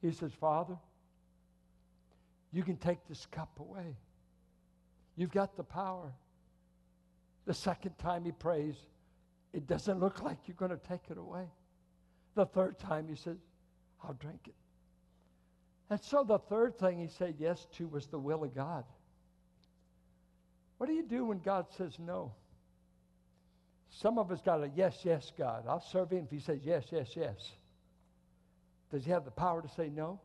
He 0.00 0.12
says, 0.12 0.32
Father, 0.32 0.76
you 2.52 2.62
can 2.62 2.76
take 2.76 3.06
this 3.06 3.26
cup 3.26 3.60
away. 3.60 3.96
You've 5.16 5.32
got 5.32 5.56
the 5.56 5.64
power. 5.64 6.12
The 7.44 7.54
second 7.54 7.98
time 7.98 8.24
he 8.24 8.32
prays, 8.32 8.76
it 9.52 9.66
doesn't 9.66 10.00
look 10.00 10.22
like 10.22 10.38
you're 10.46 10.56
going 10.56 10.70
to 10.70 10.88
take 10.88 11.10
it 11.10 11.18
away. 11.18 11.44
The 12.34 12.46
third 12.46 12.78
time 12.78 13.08
he 13.08 13.16
says, 13.16 13.36
I'll 14.02 14.14
drink 14.14 14.40
it. 14.46 14.54
And 15.90 16.00
so 16.00 16.24
the 16.24 16.38
third 16.38 16.78
thing 16.78 16.98
he 16.98 17.08
said 17.08 17.36
yes 17.38 17.66
to 17.76 17.88
was 17.88 18.06
the 18.06 18.18
will 18.18 18.44
of 18.44 18.54
God. 18.54 18.84
What 20.76 20.86
do 20.86 20.92
you 20.92 21.02
do 21.02 21.24
when 21.24 21.38
God 21.40 21.66
says 21.76 21.98
no? 21.98 22.32
Some 23.90 24.18
of 24.18 24.30
us 24.30 24.40
got 24.42 24.62
a 24.62 24.70
yes, 24.76 24.98
yes, 25.02 25.32
God. 25.36 25.64
I'll 25.66 25.80
serve 25.80 26.10
him 26.10 26.24
if 26.24 26.30
he 26.30 26.38
says 26.38 26.60
yes, 26.62 26.84
yes, 26.90 27.08
yes. 27.16 27.52
Does 28.92 29.04
he 29.04 29.10
have 29.10 29.24
the 29.24 29.30
power 29.30 29.62
to 29.62 29.68
say 29.68 29.90
no? 29.94 30.20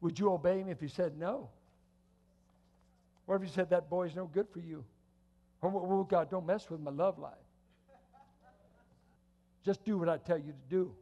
Would 0.00 0.18
you 0.18 0.32
obey 0.32 0.60
him 0.60 0.68
if 0.68 0.80
he 0.80 0.88
said 0.88 1.18
no? 1.18 1.50
Or 3.26 3.36
if 3.36 3.42
he 3.42 3.48
said 3.48 3.70
that 3.70 3.88
boy's 3.88 4.16
no 4.16 4.26
good 4.26 4.48
for 4.52 4.60
you? 4.60 4.84
Or, 5.62 5.70
oh, 5.74 6.04
God, 6.04 6.30
don't 6.30 6.46
mess 6.46 6.68
with 6.70 6.80
my 6.80 6.90
love 6.90 7.18
life. 7.18 7.34
Just 9.64 9.84
do 9.84 9.98
what 9.98 10.08
I 10.08 10.16
tell 10.16 10.38
you 10.38 10.52
to 10.52 10.70
do. 10.70 10.92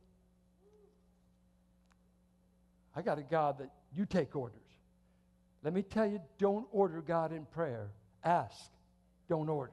I 2.99 3.01
got 3.01 3.17
a 3.17 3.23
God 3.23 3.59
that 3.59 3.71
you 3.95 4.07
take 4.07 4.35
orders. 4.35 4.59
Let 5.63 5.73
me 5.73 5.83
tell 5.83 6.05
you, 6.05 6.21
don't 6.37 6.67
order 6.73 7.01
God 7.01 7.31
in 7.31 7.45
prayer. 7.45 7.93
Ask, 8.25 8.73
don't 9.29 9.49
order. 9.49 9.71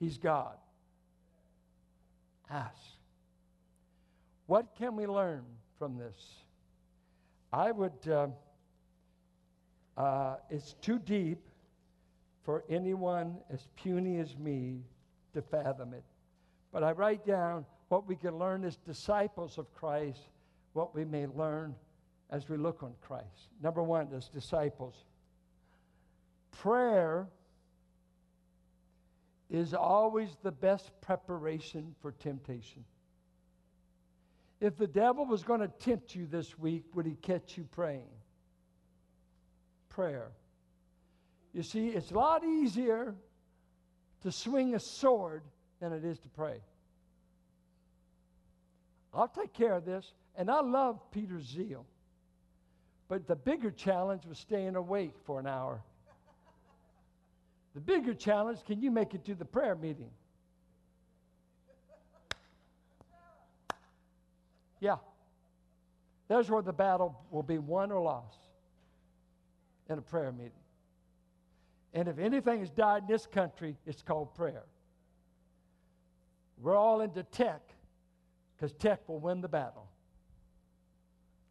He's 0.00 0.18
God. 0.18 0.56
Ask. 2.50 2.74
What 4.46 4.74
can 4.76 4.96
we 4.96 5.06
learn 5.06 5.44
from 5.78 5.96
this? 5.96 6.16
I 7.52 7.70
would, 7.70 8.08
uh, 8.10 8.26
uh, 9.96 10.34
it's 10.50 10.72
too 10.80 10.98
deep 10.98 11.38
for 12.42 12.64
anyone 12.68 13.36
as 13.48 13.68
puny 13.76 14.18
as 14.18 14.36
me 14.36 14.80
to 15.34 15.42
fathom 15.42 15.94
it. 15.94 16.02
But 16.72 16.82
I 16.82 16.90
write 16.90 17.24
down 17.24 17.64
what 17.90 18.08
we 18.08 18.16
can 18.16 18.40
learn 18.40 18.64
as 18.64 18.74
disciples 18.74 19.56
of 19.56 19.72
Christ, 19.72 20.18
what 20.72 20.94
we 20.94 21.04
may 21.04 21.26
learn 21.26 21.74
as 22.30 22.48
we 22.48 22.56
look 22.56 22.82
on 22.82 22.94
Christ. 23.00 23.50
Number 23.62 23.82
one, 23.82 24.08
as 24.14 24.28
disciples, 24.28 24.94
prayer 26.50 27.28
is 29.50 29.74
always 29.74 30.30
the 30.42 30.50
best 30.50 30.90
preparation 31.02 31.94
for 32.00 32.12
temptation. 32.12 32.84
If 34.60 34.76
the 34.76 34.86
devil 34.86 35.26
was 35.26 35.42
going 35.42 35.60
to 35.60 35.68
tempt 35.68 36.14
you 36.14 36.26
this 36.26 36.58
week, 36.58 36.84
would 36.94 37.04
he 37.04 37.16
catch 37.16 37.58
you 37.58 37.64
praying? 37.64 38.08
Prayer. 39.88 40.30
You 41.52 41.62
see, 41.62 41.88
it's 41.88 42.10
a 42.10 42.14
lot 42.14 42.44
easier 42.44 43.14
to 44.22 44.32
swing 44.32 44.74
a 44.74 44.80
sword 44.80 45.42
than 45.80 45.92
it 45.92 46.04
is 46.04 46.18
to 46.20 46.28
pray. 46.28 46.60
I'll 49.12 49.28
take 49.28 49.52
care 49.52 49.74
of 49.74 49.84
this. 49.84 50.10
And 50.36 50.50
I 50.50 50.60
love 50.60 50.98
Peter's 51.10 51.44
zeal. 51.44 51.84
But 53.08 53.26
the 53.26 53.36
bigger 53.36 53.70
challenge 53.70 54.24
was 54.26 54.38
staying 54.38 54.76
awake 54.76 55.14
for 55.24 55.38
an 55.38 55.46
hour. 55.46 55.82
The 57.74 57.80
bigger 57.80 58.14
challenge 58.14 58.64
can 58.66 58.80
you 58.80 58.90
make 58.90 59.14
it 59.14 59.24
to 59.26 59.34
the 59.34 59.44
prayer 59.44 59.74
meeting? 59.74 60.10
Yeah. 64.80 64.96
There's 66.28 66.50
where 66.50 66.62
the 66.62 66.72
battle 66.72 67.20
will 67.30 67.42
be 67.42 67.58
won 67.58 67.92
or 67.92 68.00
lost 68.00 68.38
in 69.88 69.98
a 69.98 70.02
prayer 70.02 70.32
meeting. 70.32 70.52
And 71.94 72.08
if 72.08 72.18
anything 72.18 72.60
has 72.60 72.70
died 72.70 73.02
in 73.02 73.08
this 73.08 73.26
country, 73.26 73.76
it's 73.86 74.02
called 74.02 74.34
prayer. 74.34 74.64
We're 76.60 76.76
all 76.76 77.02
into 77.02 77.22
tech 77.22 77.60
because 78.56 78.72
tech 78.72 79.06
will 79.08 79.18
win 79.18 79.40
the 79.40 79.48
battle. 79.48 79.88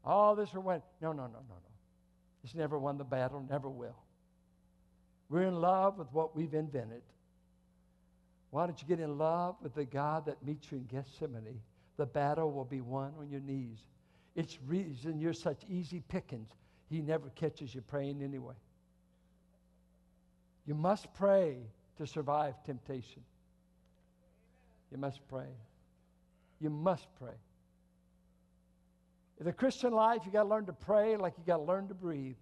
All 0.04 0.36
this 0.36 0.54
will 0.54 0.64
win. 0.64 0.82
No, 1.02 1.12
no, 1.12 1.24
no, 1.24 1.28
no, 1.28 1.40
no. 1.50 1.72
It's 2.44 2.56
never 2.56 2.80
won 2.80 2.98
the 2.98 3.04
battle, 3.04 3.46
never 3.50 3.70
will. 3.70 3.98
We're 5.30 5.44
in 5.44 5.62
love 5.62 5.98
with 5.98 6.12
what 6.12 6.36
we've 6.36 6.54
invented. 6.54 7.04
Why 8.50 8.66
don't 8.66 8.82
you 8.82 8.88
get 8.88 9.00
in 9.00 9.18
love 9.18 9.56
with 9.62 9.76
the 9.76 9.86
God 9.86 10.26
that 10.26 10.44
meets 10.46 10.72
you 10.72 10.80
in 10.80 10.86
Gethsemane? 10.86 11.62
The 11.98 12.06
battle 12.06 12.52
will 12.52 12.66
be 12.66 12.82
won 12.82 13.14
on 13.20 13.30
your 13.30 13.40
knees. 13.40 13.80
It's 14.36 14.58
reason 14.68 15.20
you're 15.20 15.34
such 15.34 15.64
easy 15.70 16.02
pickings. 16.08 16.50
He 16.90 17.02
never 17.02 17.30
catches 17.30 17.74
you 17.74 17.82
praying 17.82 18.22
anyway. 18.22 18.56
You 20.66 20.74
must 20.74 21.14
pray 21.14 21.58
to 21.98 22.08
survive 22.08 22.56
temptation. 22.66 23.24
You 24.92 24.98
must 24.98 25.26
pray. 25.28 25.50
You 26.60 26.70
must 26.70 27.08
pray. 27.20 27.36
In 29.42 29.46
the 29.46 29.54
Christian 29.54 29.92
life, 29.92 30.22
you 30.24 30.32
got 30.32 30.44
to 30.44 30.50
learn 30.50 30.68
to 30.68 30.74
pray 30.74 31.18
like 31.18 31.34
you 31.36 31.44
got 31.44 31.58
to 31.58 31.64
learn 31.64 31.88
to 31.88 31.96
breathe. 31.96 32.36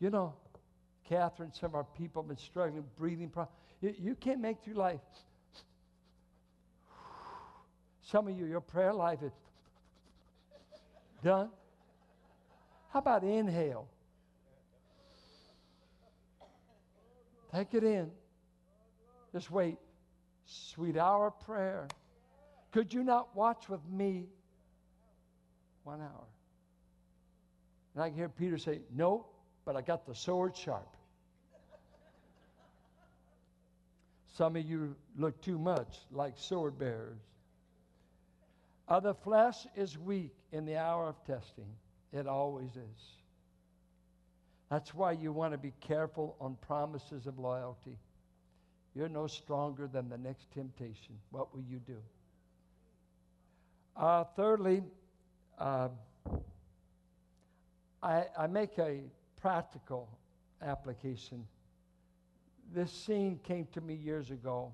You 0.00 0.10
know, 0.10 0.34
Catherine, 1.08 1.52
some 1.52 1.66
of 1.66 1.76
our 1.76 1.86
people 1.96 2.22
have 2.22 2.28
been 2.28 2.36
struggling 2.36 2.82
with 2.82 2.96
breathing 2.96 3.28
problems. 3.28 3.56
You, 3.80 3.94
you 4.02 4.14
can't 4.16 4.40
make 4.40 4.64
through 4.64 4.74
life. 4.74 4.98
Some 8.02 8.26
of 8.26 8.36
you, 8.36 8.46
your 8.46 8.60
prayer 8.60 8.92
life 8.92 9.20
is 9.22 9.30
done. 11.22 11.50
How 12.92 12.98
about 12.98 13.22
inhale? 13.22 13.86
Take 17.54 17.74
it 17.74 17.84
in. 17.84 18.10
Just 19.32 19.52
wait. 19.52 19.76
Sweet 20.46 20.96
hour 20.96 21.30
prayer. 21.30 21.86
Could 22.72 22.92
you 22.92 23.02
not 23.02 23.34
watch 23.34 23.68
with 23.68 23.80
me 23.90 24.26
one 25.84 26.00
hour? 26.00 26.24
And 27.94 28.02
I 28.02 28.08
can 28.08 28.16
hear 28.16 28.28
Peter 28.28 28.58
say, 28.58 28.80
No, 28.94 29.26
but 29.64 29.76
I 29.76 29.80
got 29.80 30.06
the 30.06 30.14
sword 30.14 30.56
sharp. 30.56 30.96
Some 34.34 34.54
of 34.56 34.66
you 34.66 34.94
look 35.16 35.40
too 35.40 35.58
much 35.58 35.96
like 36.12 36.34
sword 36.36 36.78
bearers. 36.78 37.18
The 38.88 39.14
flesh 39.14 39.66
is 39.74 39.98
weak 39.98 40.34
in 40.52 40.66
the 40.66 40.76
hour 40.76 41.08
of 41.08 41.24
testing. 41.24 41.68
It 42.12 42.26
always 42.26 42.70
is. 42.70 43.02
That's 44.70 44.94
why 44.94 45.12
you 45.12 45.32
want 45.32 45.52
to 45.52 45.58
be 45.58 45.72
careful 45.80 46.36
on 46.40 46.56
promises 46.66 47.26
of 47.26 47.38
loyalty. 47.38 47.98
You're 48.94 49.08
no 49.08 49.26
stronger 49.26 49.86
than 49.86 50.08
the 50.08 50.18
next 50.18 50.50
temptation. 50.52 51.18
What 51.30 51.54
will 51.54 51.62
you 51.62 51.78
do? 51.78 51.96
Uh, 53.96 54.24
thirdly, 54.36 54.82
uh, 55.58 55.88
I, 58.02 58.24
I 58.38 58.46
make 58.46 58.78
a 58.78 59.00
practical 59.40 60.06
application. 60.60 61.46
This 62.74 62.92
scene 62.92 63.40
came 63.42 63.66
to 63.72 63.80
me 63.80 63.94
years 63.94 64.30
ago 64.30 64.70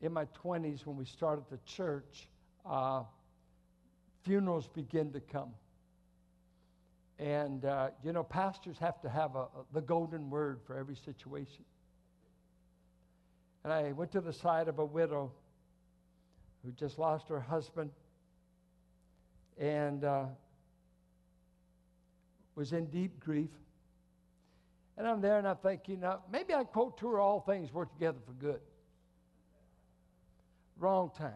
in 0.00 0.12
my 0.14 0.24
20s 0.42 0.86
when 0.86 0.96
we 0.96 1.04
started 1.04 1.44
the 1.50 1.58
church. 1.66 2.28
Uh, 2.64 3.02
funerals 4.22 4.68
begin 4.68 5.12
to 5.12 5.20
come. 5.20 5.50
And, 7.18 7.66
uh, 7.66 7.90
you 8.02 8.14
know, 8.14 8.22
pastors 8.22 8.78
have 8.78 9.02
to 9.02 9.10
have 9.10 9.36
a, 9.36 9.40
a, 9.40 9.48
the 9.74 9.82
golden 9.82 10.30
word 10.30 10.60
for 10.66 10.78
every 10.78 10.96
situation. 10.96 11.64
And 13.64 13.72
I 13.72 13.92
went 13.92 14.12
to 14.12 14.22
the 14.22 14.32
side 14.32 14.68
of 14.68 14.78
a 14.78 14.84
widow 14.84 15.30
who 16.64 16.72
just 16.72 16.98
lost 16.98 17.28
her 17.28 17.40
husband 17.40 17.90
and 19.60 20.02
uh, 20.04 20.24
was 22.56 22.72
in 22.72 22.86
deep 22.86 23.20
grief. 23.20 23.50
And 24.98 25.06
I'm 25.06 25.20
there 25.20 25.38
and 25.38 25.46
I'm 25.46 25.56
thinking, 25.56 26.02
uh, 26.02 26.16
maybe 26.32 26.52
I 26.52 26.64
quote 26.64 26.98
to 26.98 27.08
her, 27.10 27.20
all 27.20 27.40
things 27.40 27.72
work 27.72 27.92
together 27.92 28.18
for 28.26 28.32
good. 28.32 28.60
Wrong 30.78 31.12
time, 31.16 31.32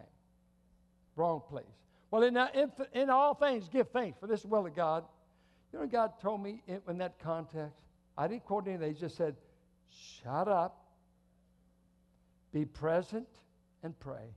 wrong 1.15 1.43
place. 1.49 1.65
Well, 2.11 2.25
in, 2.25 2.37
uh, 2.37 2.49
in, 2.55 2.73
in 2.93 3.11
all 3.11 3.35
things, 3.35 3.69
give 3.69 3.89
thanks, 3.91 4.19
for 4.19 4.27
this 4.27 4.41
is 4.41 4.47
will 4.47 4.67
of 4.67 4.75
God. 4.75 5.05
You 5.73 5.79
know 5.79 5.87
God 5.87 6.19
told 6.21 6.43
me 6.43 6.63
in, 6.67 6.81
in 6.89 6.99
that 6.99 7.21
context? 7.21 7.77
I 8.19 8.27
didn't 8.27 8.45
quote 8.45 8.67
anything. 8.67 8.95
He 8.95 9.01
just 9.01 9.17
said, 9.17 9.37
shut 10.23 10.49
up 10.49 10.85
be 12.55 12.65
present 12.65 13.27
and 13.83 13.99
pray. 13.99 14.33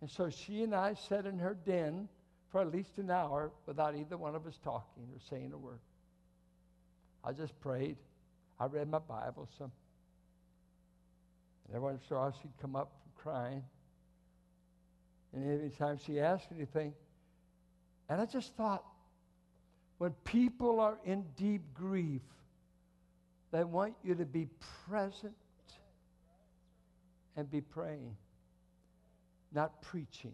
And 0.00 0.10
so 0.10 0.30
she 0.30 0.62
and 0.62 0.74
I 0.74 0.94
sat 0.94 1.26
in 1.26 1.38
her 1.38 1.54
den 1.54 2.08
for 2.56 2.62
at 2.62 2.72
least 2.72 2.96
an 2.96 3.10
hour 3.10 3.50
without 3.66 3.94
either 3.94 4.16
one 4.16 4.34
of 4.34 4.46
us 4.46 4.58
talking 4.64 5.02
or 5.12 5.20
saying 5.28 5.52
a 5.52 5.58
word. 5.58 5.78
I 7.22 7.32
just 7.32 7.60
prayed. 7.60 7.98
I 8.58 8.64
read 8.64 8.88
my 8.88 8.98
Bible 8.98 9.46
some. 9.58 9.70
And 11.66 11.76
every 11.76 11.84
once 11.84 12.02
in 12.08 12.16
a 12.16 12.18
while 12.18 12.34
she'd 12.40 12.56
come 12.58 12.74
up 12.74 12.92
from 13.02 13.30
crying. 13.30 13.62
And 15.34 15.52
every 15.52 15.68
time 15.68 15.98
she 16.06 16.18
asked 16.18 16.46
anything, 16.50 16.94
and 18.08 18.22
I 18.22 18.24
just 18.24 18.56
thought, 18.56 18.84
when 19.98 20.12
people 20.24 20.80
are 20.80 20.96
in 21.04 21.26
deep 21.36 21.60
grief, 21.74 22.22
they 23.52 23.64
want 23.64 23.92
you 24.02 24.14
to 24.14 24.24
be 24.24 24.48
present 24.88 25.34
and 27.36 27.50
be 27.50 27.60
praying, 27.60 28.16
not 29.52 29.82
preaching. 29.82 30.32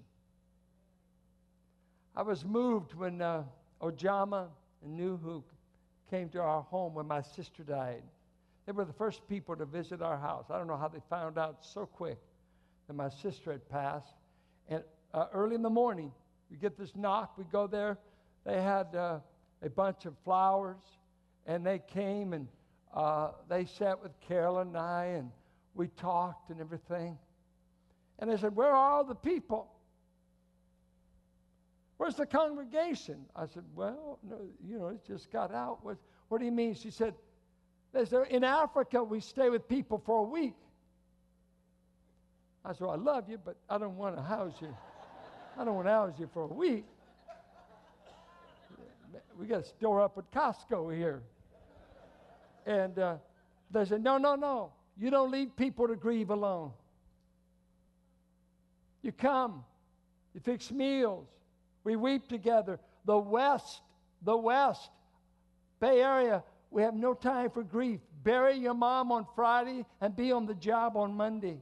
I 2.15 2.23
was 2.23 2.45
moved 2.45 2.93
when 2.95 3.23
uh, 3.23 3.45
Ojama 3.81 4.49
and 4.85 4.99
Nuhu 4.99 5.43
came 6.11 6.29
to 6.31 6.41
our 6.41 6.61
home 6.63 6.95
when 6.95 7.07
my 7.07 7.23
sister 7.23 7.63
died. 7.63 8.03
They 8.67 8.73
were 8.73 8.85
the 8.85 8.93
first 8.93 9.27
people 9.29 9.57
to 9.57 9.65
visit 9.65 10.03
our 10.03 10.19
house. 10.19 10.47
I 10.51 10.59
don't 10.59 10.67
know 10.67 10.77
how 10.77 10.89
they 10.89 11.01
found 11.09 11.39
out 11.39 11.65
so 11.65 11.87
quick 11.87 12.19
that 12.87 12.93
my 12.93 13.09
sister 13.09 13.51
had 13.53 13.67
passed. 13.71 14.15
And 14.69 14.83
uh, 15.15 15.27
early 15.33 15.55
in 15.55 15.63
the 15.63 15.71
morning, 15.71 16.13
we 16.51 16.59
get 16.59 16.77
this 16.77 16.95
knock. 16.95 17.39
We 17.39 17.45
go 17.51 17.67
there. 17.67 17.99
They 18.45 18.61
had 18.61 18.95
uh, 18.95 19.21
a 19.63 19.71
bunch 19.71 20.05
of 20.05 20.15
flowers, 20.23 20.83
and 21.47 21.65
they 21.65 21.79
came 21.79 22.35
and 22.35 22.47
uh, 22.95 23.31
they 23.49 23.65
sat 23.65 24.03
with 24.03 24.13
Carolyn 24.21 24.69
and 24.69 24.77
I, 24.77 25.05
and 25.17 25.31
we 25.75 25.89
talked 25.89 26.51
and 26.51 26.61
everything. 26.61 27.17
And 28.19 28.31
they 28.31 28.37
said, 28.37 28.55
Where 28.55 28.69
are 28.69 28.93
all 28.93 29.05
the 29.05 29.15
people? 29.15 29.72
Where's 32.03 32.17
the 32.17 32.27
congregation? 32.27 33.27
I 33.37 33.47
said, 33.47 33.63
Well, 33.77 34.19
no, 34.29 34.39
you 34.67 34.77
know, 34.77 34.89
it 34.89 35.07
just 35.07 35.31
got 35.31 35.55
out. 35.55 35.85
What, 35.85 35.99
what 36.27 36.39
do 36.41 36.45
you 36.45 36.51
mean? 36.51 36.75
She 36.75 36.91
said, 36.91 37.15
In 38.29 38.43
Africa, 38.43 39.05
we 39.05 39.21
stay 39.21 39.51
with 39.51 39.69
people 39.69 40.03
for 40.05 40.19
a 40.19 40.23
week. 40.25 40.57
I 42.65 42.73
said, 42.73 42.81
well, 42.81 42.91
I 42.91 42.97
love 42.97 43.29
you, 43.29 43.39
but 43.39 43.57
I 43.71 43.79
don't 43.79 43.97
want 43.97 44.17
to 44.17 44.23
house 44.23 44.55
you. 44.61 44.77
I 45.57 45.65
don't 45.65 45.77
want 45.77 45.87
to 45.87 45.93
house 45.93 46.15
you 46.19 46.29
for 46.35 46.43
a 46.43 46.53
week. 46.53 46.85
We 49.39 49.47
got 49.47 49.61
a 49.61 49.65
store 49.65 50.03
up 50.03 50.19
at 50.19 50.29
Costco 50.33 50.93
here. 50.97 51.23
And 52.67 52.99
uh, 52.99 53.15
they 53.71 53.85
said, 53.85 54.03
No, 54.03 54.19
no, 54.19 54.35
no. 54.35 54.73
You 54.99 55.11
don't 55.11 55.31
leave 55.31 55.55
people 55.55 55.87
to 55.87 55.95
grieve 55.95 56.31
alone. 56.31 56.73
You 59.03 59.13
come, 59.13 59.65
you 60.35 60.41
fix 60.41 60.73
meals, 60.73 61.29
we 61.85 61.97
weep 61.97 62.29
together. 62.29 62.79
The 63.05 63.19
West, 63.19 63.81
the 64.23 64.37
West, 64.37 64.91
Bay 65.81 66.01
Area, 66.01 66.43
we 66.71 66.83
have 66.83 66.95
no 66.95 67.15
time 67.15 67.51
for 67.51 67.63
grief. 67.63 68.01
Bury 68.23 68.57
your 68.57 68.75
mom 68.75 69.11
on 69.13 69.27
Friday 69.35 69.85
and 70.01 70.15
be 70.15 70.33
on 70.33 70.47
the 70.47 70.55
job 70.55 70.97
on 70.97 71.15
Monday. 71.15 71.61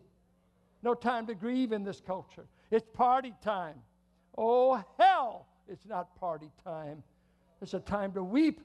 No 0.83 0.95
time 0.95 1.27
to 1.27 1.35
grieve 1.35 1.73
in 1.73 1.85
this 1.85 2.01
culture. 2.01 2.45
It's 2.71 2.87
party 2.95 3.35
time. 3.43 3.77
Oh, 4.37 4.83
hell, 4.99 5.47
it's 5.69 5.87
not 5.87 6.15
party 6.19 6.51
time. 6.65 7.03
There's 7.59 7.75
a 7.75 7.81
time 7.81 8.13
to 8.13 8.23
weep, 8.23 8.61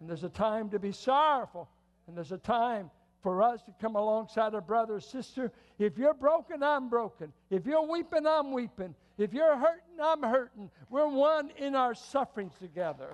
and 0.00 0.08
there's 0.08 0.24
a 0.24 0.28
time 0.28 0.70
to 0.70 0.78
be 0.78 0.92
sorrowful, 0.92 1.68
and 2.06 2.16
there's 2.16 2.32
a 2.32 2.38
time 2.38 2.90
for 3.22 3.42
us 3.42 3.62
to 3.62 3.72
come 3.80 3.96
alongside 3.96 4.54
a 4.54 4.60
brother 4.60 4.94
or 4.94 5.00
sister. 5.00 5.52
If 5.78 5.96
you're 5.96 6.14
broken, 6.14 6.62
I'm 6.62 6.88
broken. 6.88 7.32
If 7.50 7.66
you're 7.66 7.86
weeping, 7.86 8.26
I'm 8.26 8.52
weeping. 8.52 8.94
If 9.16 9.32
you're 9.32 9.56
hurting, 9.56 10.00
I'm 10.02 10.22
hurting. 10.22 10.70
We're 10.90 11.08
one 11.08 11.50
in 11.56 11.74
our 11.74 11.94
sufferings 11.94 12.54
together. 12.58 13.08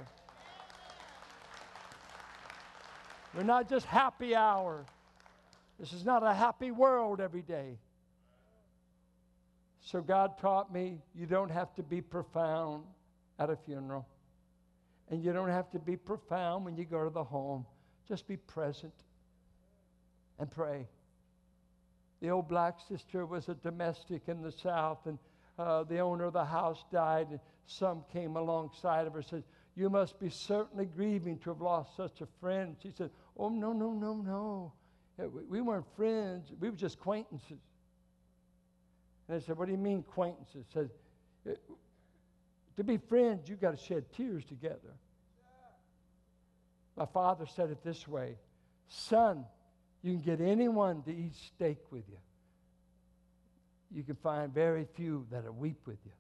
We're 3.35 3.43
not 3.43 3.69
just 3.69 3.85
happy 3.85 4.35
hour. 4.35 4.87
This 5.79 5.93
is 5.93 6.05
not 6.05 6.25
a 6.25 6.33
happy 6.33 6.71
world 6.71 7.21
every 7.21 7.43
day. 7.43 7.79
So 9.81 10.01
God 10.01 10.39
taught 10.39 10.73
me 10.73 11.01
you 11.15 11.27
don't 11.27 11.51
have 11.51 11.75
to 11.75 11.83
be 11.83 12.01
profound 12.01 12.85
at 13.39 13.51
a 13.51 13.57
funeral. 13.57 14.07
And 15.11 15.23
you 15.23 15.33
don't 15.33 15.51
have 15.51 15.71
to 15.71 15.79
be 15.79 15.97
profound 15.97 16.65
when 16.65 16.77
you 16.77 16.85
go 16.85 17.05
to 17.05 17.11
the 17.11 17.25
home. 17.25 17.65
Just 18.09 18.27
be 18.27 18.37
present 18.37 18.93
and 20.39 20.51
pray. 20.51 20.87
The 22.21 22.31
old 22.31 22.49
black 22.49 22.79
sister 22.89 23.27
was 23.27 23.49
a 23.49 23.55
domestic 23.55 24.23
in 24.29 24.43
the 24.43 24.53
South, 24.53 25.07
and 25.07 25.19
uh, 25.59 25.85
the 25.85 25.99
owner 26.01 26.25
of 26.25 26.33
the 26.33 26.45
house 26.45 26.85
died, 26.93 27.29
and 27.31 27.41
some 27.67 28.05
came 28.13 28.37
alongside 28.37 29.07
of 29.07 29.13
her 29.13 29.21
and 29.21 29.29
said, 29.29 29.45
You 29.77 29.91
must 29.91 30.19
be 30.19 30.31
certainly 30.31 30.87
grieving 30.87 31.39
to 31.41 31.51
have 31.51 31.61
lost 31.61 31.97
such 31.97 32.21
a 32.21 32.27
friend. 32.41 32.77
She 32.83 32.91
said, 32.97 33.11
Oh, 33.37 33.49
no, 33.49 33.73
no, 33.73 33.93
no, 33.93 34.15
no. 34.15 34.73
We 35.49 35.61
weren't 35.61 35.87
friends, 35.97 36.53
we 36.61 36.71
were 36.71 36.77
just 36.77 36.95
acquaintances. 36.97 37.59
And 39.29 39.41
they 39.41 39.45
said, 39.45 39.57
What 39.57 39.67
do 39.67 39.73
you 39.73 39.79
mean, 39.79 40.01
acquaintances? 40.09 40.65
Said, 40.73 40.91
uh, 41.49 41.53
To 42.77 42.85
be 42.85 42.97
friends, 42.97 43.49
you've 43.49 43.61
got 43.61 43.77
to 43.77 43.85
shed 43.85 44.05
tears 44.17 44.45
together. 44.45 44.95
My 46.97 47.07
father 47.07 47.47
said 47.47 47.71
it 47.71 47.85
this 47.85 48.09
way 48.09 48.37
Son, 48.89 49.45
you 50.03 50.13
can 50.13 50.23
get 50.23 50.41
anyone 50.41 51.03
to 51.03 51.11
eat 51.11 51.35
steak 51.35 51.79
with 51.91 52.05
you. 52.09 52.19
You 53.95 54.03
can 54.03 54.17
find 54.17 54.53
very 54.53 54.87
few 54.95 55.27
that'll 55.31 55.53
weep 55.53 55.81
with 55.87 55.99
you. 56.05 56.13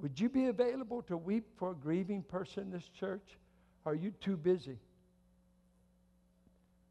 Would 0.00 0.18
you 0.18 0.28
be 0.28 0.46
available 0.46 1.02
to 1.02 1.16
weep 1.16 1.46
for 1.58 1.72
a 1.72 1.74
grieving 1.74 2.22
person 2.22 2.64
in 2.64 2.70
this 2.70 2.88
church? 2.98 3.36
Are 3.84 3.94
you 3.94 4.12
too 4.20 4.36
busy? 4.36 4.78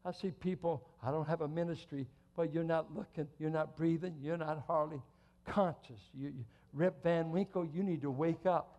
I 0.04 0.12
see 0.12 0.30
people, 0.30 0.86
I 1.02 1.10
don't 1.10 1.26
have 1.26 1.40
a 1.40 1.48
ministry, 1.48 2.06
but 2.36 2.54
you're 2.54 2.64
not 2.64 2.94
looking, 2.94 3.26
you're 3.38 3.50
not 3.50 3.76
breathing, 3.76 4.14
you're 4.22 4.36
not 4.36 4.62
hardly 4.66 5.02
conscious. 5.46 6.00
You, 6.14 6.28
you, 6.28 6.44
Rip 6.72 7.02
Van 7.02 7.30
Winkle, 7.30 7.66
you 7.66 7.82
need 7.82 8.02
to 8.02 8.10
wake 8.10 8.46
up. 8.46 8.78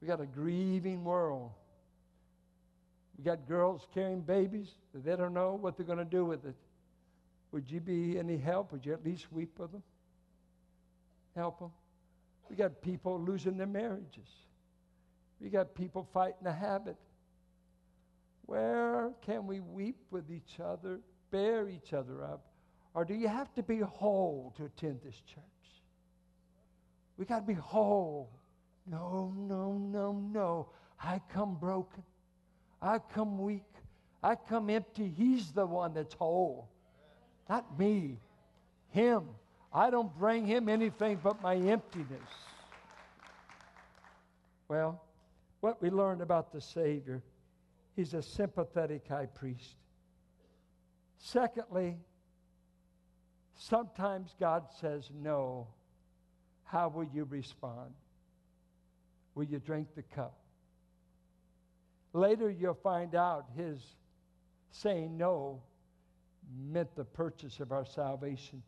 We 0.00 0.06
got 0.08 0.20
a 0.20 0.26
grieving 0.26 1.04
world. 1.04 1.52
We 3.16 3.24
got 3.24 3.46
girls 3.46 3.86
carrying 3.92 4.22
babies 4.22 4.74
that 4.92 5.04
they 5.04 5.16
don't 5.16 5.34
know 5.34 5.54
what 5.54 5.76
they're 5.76 5.86
going 5.86 5.98
to 5.98 6.04
do 6.04 6.24
with 6.24 6.44
it. 6.44 6.54
Would 7.52 7.70
you 7.70 7.80
be 7.80 8.18
any 8.18 8.38
help? 8.38 8.72
Would 8.72 8.86
you 8.86 8.92
at 8.92 9.04
least 9.04 9.30
weep 9.30 9.58
with 9.58 9.72
them? 9.72 9.82
Help 11.36 11.58
them? 11.58 11.70
We 12.48 12.56
got 12.56 12.80
people 12.80 13.20
losing 13.20 13.56
their 13.56 13.66
marriages. 13.66 14.28
We 15.40 15.50
got 15.50 15.74
people 15.74 16.08
fighting 16.12 16.46
a 16.46 16.52
habit. 16.52 16.96
Where 18.46 19.12
can 19.24 19.46
we 19.46 19.60
weep 19.60 19.98
with 20.10 20.30
each 20.30 20.60
other 20.60 21.00
bear 21.32 21.68
each 21.68 21.92
other 21.92 22.22
up? 22.22 22.44
Or 22.94 23.04
do 23.04 23.14
you 23.14 23.26
have 23.26 23.52
to 23.54 23.62
be 23.62 23.80
whole 23.80 24.54
to 24.58 24.66
attend 24.66 25.00
this 25.02 25.20
church? 25.26 25.42
We 27.16 27.24
got 27.24 27.40
to 27.40 27.46
be 27.46 27.54
whole. 27.54 28.30
No, 28.86 29.34
no, 29.36 29.72
no, 29.72 30.12
no. 30.12 30.68
I 31.02 31.20
come 31.32 31.56
broken. 31.56 32.04
I 32.82 32.98
come 32.98 33.38
weak. 33.38 33.62
I 34.22 34.34
come 34.34 34.68
empty. 34.68 35.12
He's 35.16 35.52
the 35.52 35.64
one 35.64 35.94
that's 35.94 36.14
whole, 36.14 36.68
not 37.48 37.78
me. 37.78 38.18
Him. 38.90 39.24
I 39.72 39.90
don't 39.90 40.16
bring 40.18 40.44
him 40.44 40.68
anything 40.68 41.18
but 41.22 41.40
my 41.40 41.56
emptiness. 41.56 42.28
Well, 44.68 45.02
what 45.60 45.80
we 45.80 45.90
learned 45.90 46.20
about 46.20 46.52
the 46.52 46.60
Savior, 46.60 47.22
he's 47.96 48.14
a 48.14 48.22
sympathetic 48.22 49.06
high 49.08 49.26
priest. 49.26 49.76
Secondly, 51.18 51.96
sometimes 53.54 54.34
God 54.38 54.64
says 54.80 55.08
no. 55.14 55.68
How 56.64 56.88
will 56.88 57.06
you 57.14 57.24
respond? 57.24 57.92
Will 59.34 59.44
you 59.44 59.58
drink 59.58 59.88
the 59.94 60.02
cup? 60.02 60.41
Later, 62.12 62.50
you'll 62.50 62.74
find 62.74 63.14
out 63.14 63.46
his 63.56 63.80
saying 64.70 65.16
no 65.16 65.60
meant 66.70 66.94
the 66.94 67.04
purchase 67.04 67.60
of 67.60 67.72
our 67.72 67.84
salvation. 67.84 68.62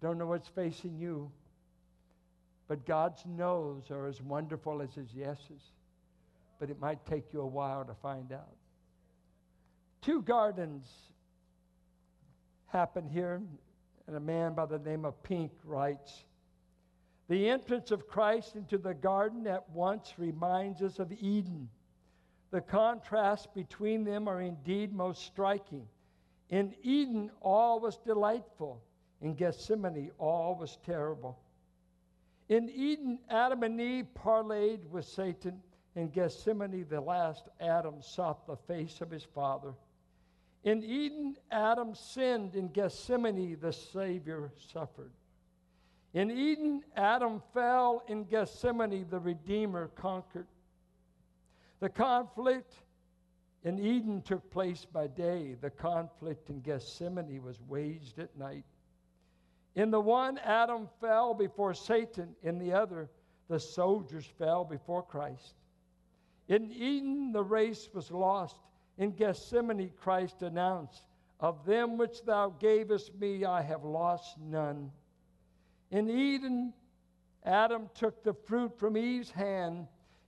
Don't 0.00 0.18
know 0.18 0.26
what's 0.26 0.48
facing 0.48 0.96
you, 0.98 1.30
but 2.68 2.86
God's 2.86 3.24
no's 3.26 3.90
are 3.90 4.06
as 4.06 4.20
wonderful 4.20 4.82
as 4.82 4.94
his 4.94 5.12
yeses. 5.14 5.62
But 6.60 6.70
it 6.70 6.80
might 6.80 7.04
take 7.06 7.32
you 7.32 7.40
a 7.40 7.46
while 7.46 7.84
to 7.84 7.94
find 7.94 8.32
out. 8.32 8.56
Two 10.02 10.22
gardens 10.22 10.86
happen 12.66 13.08
here, 13.08 13.40
and 14.06 14.16
a 14.16 14.20
man 14.20 14.54
by 14.54 14.66
the 14.66 14.78
name 14.78 15.04
of 15.04 15.22
Pink 15.22 15.52
writes 15.64 16.24
The 17.28 17.48
entrance 17.48 17.90
of 17.90 18.08
Christ 18.08 18.56
into 18.56 18.78
the 18.78 18.94
garden 18.94 19.46
at 19.46 19.68
once 19.70 20.14
reminds 20.16 20.82
us 20.82 20.98
of 20.98 21.12
Eden. 21.12 21.68
The 22.50 22.62
contrasts 22.62 23.46
between 23.54 24.04
them 24.04 24.28
are 24.28 24.40
indeed 24.40 24.94
most 24.94 25.22
striking. 25.24 25.86
In 26.48 26.74
Eden, 26.82 27.30
all 27.42 27.80
was 27.80 27.98
delightful. 27.98 28.82
In 29.20 29.34
Gethsemane, 29.34 30.10
all 30.18 30.54
was 30.54 30.78
terrible. 30.86 31.38
In 32.48 32.70
Eden, 32.70 33.18
Adam 33.28 33.62
and 33.62 33.78
Eve 33.78 34.06
parlayed 34.14 34.88
with 34.88 35.04
Satan. 35.04 35.60
In 35.96 36.08
Gethsemane, 36.08 36.86
the 36.88 37.00
last 37.00 37.48
Adam 37.60 38.00
sought 38.00 38.46
the 38.46 38.56
face 38.56 39.02
of 39.02 39.10
his 39.10 39.24
father. 39.24 39.74
In 40.64 40.82
Eden, 40.82 41.36
Adam 41.50 41.94
sinned. 41.94 42.54
In 42.54 42.68
Gethsemane, 42.68 43.58
the 43.60 43.72
Savior 43.72 44.50
suffered. 44.72 45.12
In 46.14 46.30
Eden, 46.30 46.82
Adam 46.96 47.42
fell. 47.52 48.02
In 48.08 48.24
Gethsemane, 48.24 49.06
the 49.10 49.20
Redeemer 49.20 49.88
conquered. 49.88 50.46
The 51.80 51.88
conflict 51.88 52.74
in 53.64 53.78
Eden 53.78 54.22
took 54.22 54.50
place 54.50 54.84
by 54.84 55.06
day. 55.06 55.54
The 55.60 55.70
conflict 55.70 56.50
in 56.50 56.60
Gethsemane 56.60 57.42
was 57.42 57.60
waged 57.68 58.18
at 58.18 58.36
night. 58.36 58.64
In 59.74 59.90
the 59.90 60.00
one, 60.00 60.38
Adam 60.38 60.88
fell 61.00 61.34
before 61.34 61.74
Satan. 61.74 62.34
In 62.42 62.58
the 62.58 62.72
other, 62.72 63.10
the 63.48 63.60
soldiers 63.60 64.26
fell 64.38 64.64
before 64.64 65.02
Christ. 65.02 65.54
In 66.48 66.72
Eden, 66.72 67.32
the 67.32 67.44
race 67.44 67.88
was 67.92 68.10
lost. 68.10 68.56
In 68.96 69.12
Gethsemane, 69.12 69.92
Christ 70.00 70.42
announced, 70.42 71.04
Of 71.38 71.64
them 71.64 71.98
which 71.98 72.24
thou 72.24 72.48
gavest 72.58 73.14
me, 73.14 73.44
I 73.44 73.62
have 73.62 73.84
lost 73.84 74.38
none. 74.40 74.90
In 75.90 76.10
Eden, 76.10 76.72
Adam 77.44 77.88
took 77.94 78.22
the 78.22 78.34
fruit 78.34 78.78
from 78.78 78.96
Eve's 78.96 79.30
hand. 79.30 79.86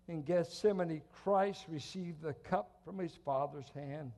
In 0.08 0.22
Gethsemane, 0.22 1.02
Christ 1.12 1.66
received 1.68 2.22
the 2.22 2.32
cup 2.32 2.80
from 2.84 2.98
his 2.98 3.14
Father's 3.24 3.70
hand. 3.74 4.12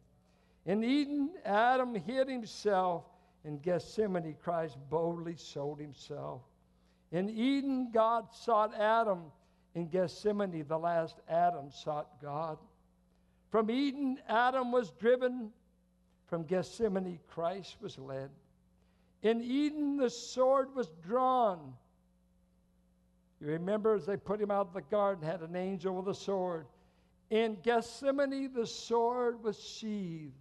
In 0.64 0.84
Eden, 0.84 1.30
Adam 1.44 1.94
hid 1.94 2.28
himself. 2.28 3.04
In 3.44 3.58
Gethsemane, 3.58 4.36
Christ 4.40 4.78
boldly 4.88 5.36
sold 5.36 5.80
himself. 5.80 6.42
In 7.10 7.28
Eden, 7.28 7.90
God 7.92 8.32
sought 8.32 8.74
Adam. 8.74 9.24
In 9.74 9.88
Gethsemane, 9.88 10.64
the 10.66 10.78
last 10.78 11.16
Adam 11.28 11.70
sought 11.70 12.20
God. 12.22 12.58
From 13.50 13.70
Eden, 13.70 14.18
Adam 14.28 14.70
was 14.70 14.92
driven. 14.92 15.50
From 16.26 16.44
Gethsemane, 16.44 17.18
Christ 17.28 17.76
was 17.80 17.98
led. 17.98 18.30
In 19.22 19.40
Eden, 19.40 19.96
the 19.96 20.10
sword 20.10 20.74
was 20.74 20.90
drawn. 21.02 21.74
You 23.40 23.48
remember 23.48 23.94
as 23.94 24.06
they 24.06 24.16
put 24.16 24.40
him 24.40 24.50
out 24.50 24.68
of 24.68 24.74
the 24.74 24.82
garden, 24.82 25.24
had 25.24 25.42
an 25.42 25.56
angel 25.56 25.96
with 25.96 26.08
a 26.08 26.14
sword. 26.14 26.66
In 27.30 27.56
Gethsemane, 27.62 28.52
the 28.52 28.66
sword 28.66 29.42
was 29.42 29.58
sheathed. 29.58 30.34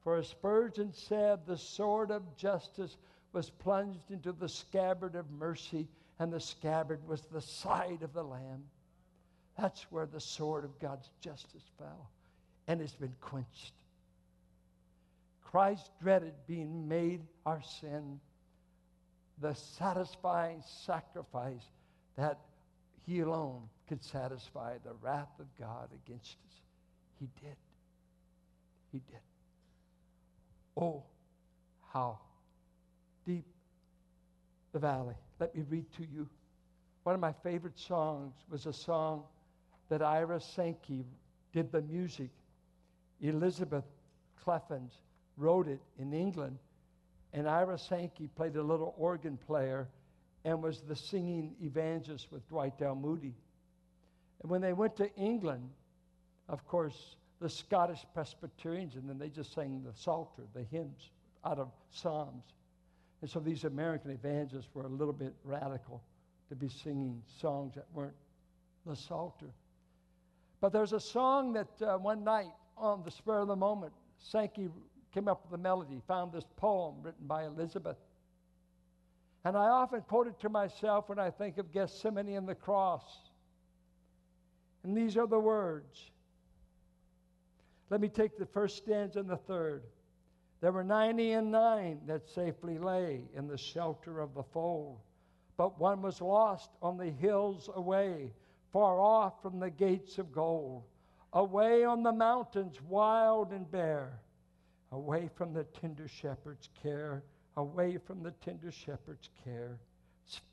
For 0.00 0.16
as 0.16 0.28
Spurgeon 0.28 0.92
said, 0.92 1.46
the 1.46 1.56
sword 1.56 2.10
of 2.10 2.36
justice 2.36 2.96
was 3.32 3.50
plunged 3.50 4.10
into 4.10 4.32
the 4.32 4.48
scabbard 4.48 5.14
of 5.14 5.30
mercy, 5.30 5.88
and 6.18 6.32
the 6.32 6.40
scabbard 6.40 7.06
was 7.06 7.22
the 7.22 7.40
side 7.40 8.02
of 8.02 8.12
the 8.12 8.24
Lamb. 8.24 8.64
That's 9.58 9.82
where 9.92 10.06
the 10.06 10.20
sword 10.20 10.64
of 10.64 10.78
God's 10.78 11.10
justice 11.20 11.70
fell, 11.78 12.10
and 12.66 12.80
it's 12.80 12.94
been 12.94 13.14
quenched. 13.20 13.74
Christ 15.52 15.90
dreaded 16.00 16.32
being 16.46 16.88
made 16.88 17.20
our 17.44 17.60
sin, 17.60 18.18
the 19.38 19.52
satisfying 19.52 20.62
sacrifice 20.86 21.70
that 22.16 22.38
he 23.06 23.20
alone 23.20 23.68
could 23.86 24.02
satisfy 24.02 24.78
the 24.82 24.94
wrath 25.02 25.38
of 25.38 25.46
God 25.58 25.90
against 26.06 26.36
us. 26.46 26.60
He 27.20 27.28
did. 27.42 27.56
He 28.92 28.98
did. 29.10 29.20
Oh, 30.74 31.02
how 31.92 32.18
deep 33.26 33.44
the 34.72 34.78
valley. 34.78 35.16
Let 35.38 35.54
me 35.54 35.64
read 35.68 35.84
to 35.98 36.06
you. 36.10 36.26
One 37.02 37.14
of 37.14 37.20
my 37.20 37.34
favorite 37.42 37.78
songs 37.78 38.32
was 38.50 38.64
a 38.64 38.72
song 38.72 39.24
that 39.90 40.00
Ira 40.00 40.40
Sankey 40.40 41.04
did 41.52 41.70
the 41.72 41.82
music. 41.82 42.30
Elizabeth 43.20 43.84
Clephane 44.42 44.88
wrote 45.36 45.68
it 45.68 45.80
in 45.98 46.12
England, 46.12 46.58
and 47.32 47.48
Ira 47.48 47.78
Sankey 47.78 48.28
played 48.28 48.56
a 48.56 48.62
little 48.62 48.94
organ 48.98 49.38
player 49.46 49.88
and 50.44 50.62
was 50.62 50.80
the 50.80 50.96
singing 50.96 51.54
evangelist 51.62 52.30
with 52.30 52.46
Dwight 52.48 52.74
L. 52.82 52.94
Moody. 52.94 53.34
And 54.42 54.50
when 54.50 54.60
they 54.60 54.72
went 54.72 54.96
to 54.96 55.14
England, 55.14 55.70
of 56.48 56.66
course, 56.66 57.16
the 57.40 57.48
Scottish 57.48 58.04
Presbyterians, 58.12 58.96
and 58.96 59.08
then 59.08 59.18
they 59.18 59.28
just 59.28 59.54
sang 59.54 59.82
the 59.84 59.92
Psalter, 59.94 60.42
the 60.54 60.64
hymns 60.64 61.10
out 61.44 61.58
of 61.58 61.70
Psalms. 61.90 62.44
And 63.20 63.30
so 63.30 63.40
these 63.40 63.64
American 63.64 64.10
evangelists 64.10 64.68
were 64.74 64.84
a 64.84 64.88
little 64.88 65.14
bit 65.14 65.34
radical 65.44 66.02
to 66.48 66.56
be 66.56 66.68
singing 66.68 67.22
songs 67.40 67.74
that 67.76 67.86
weren't 67.94 68.14
the 68.84 68.96
Psalter. 68.96 69.50
But 70.60 70.72
there's 70.72 70.92
a 70.92 71.00
song 71.00 71.52
that 71.54 71.82
uh, 71.82 71.98
one 71.98 72.24
night, 72.24 72.52
on 72.76 73.02
the 73.04 73.10
spur 73.10 73.40
of 73.40 73.48
the 73.48 73.56
moment, 73.56 73.92
Sankey 74.18 74.68
came 75.12 75.28
up 75.28 75.44
with 75.44 75.58
a 75.58 75.62
melody, 75.62 76.00
found 76.06 76.32
this 76.32 76.46
poem 76.56 76.96
written 77.02 77.26
by 77.26 77.44
Elizabeth. 77.44 77.98
And 79.44 79.56
I 79.56 79.68
often 79.68 80.00
quote 80.02 80.28
it 80.28 80.38
to 80.40 80.48
myself 80.48 81.08
when 81.08 81.18
I 81.18 81.30
think 81.30 81.58
of 81.58 81.72
Gethsemane 81.72 82.36
and 82.36 82.48
the 82.48 82.54
cross. 82.54 83.04
And 84.84 84.96
these 84.96 85.16
are 85.16 85.26
the 85.26 85.38
words. 85.38 86.10
Let 87.90 88.00
me 88.00 88.08
take 88.08 88.38
the 88.38 88.46
first 88.46 88.78
stanza 88.78 89.20
and 89.20 89.28
the 89.28 89.36
third. 89.36 89.82
There 90.60 90.72
were 90.72 90.84
ninety 90.84 91.32
and 91.32 91.50
nine 91.50 92.00
that 92.06 92.28
safely 92.28 92.78
lay 92.78 93.24
in 93.34 93.48
the 93.48 93.58
shelter 93.58 94.20
of 94.20 94.32
the 94.32 94.44
fold, 94.44 95.00
but 95.56 95.78
one 95.78 96.02
was 96.02 96.20
lost 96.20 96.70
on 96.80 96.96
the 96.96 97.10
hills 97.10 97.68
away, 97.74 98.32
far 98.72 99.00
off 99.00 99.42
from 99.42 99.58
the 99.58 99.70
gates 99.70 100.18
of 100.18 100.32
gold, 100.32 100.84
away 101.32 101.84
on 101.84 102.04
the 102.04 102.12
mountains 102.12 102.80
wild 102.80 103.52
and 103.52 103.70
bare, 103.70 104.20
away 104.92 105.28
from 105.34 105.52
the 105.52 105.64
tender 105.64 106.06
shepherd's 106.06 106.68
care, 106.80 107.24
away 107.56 107.98
from 107.98 108.22
the 108.22 108.30
tender 108.44 108.70
shepherd's 108.70 109.30
care. 109.42 109.78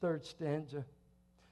Third 0.01 0.25
stanza. 0.25 0.83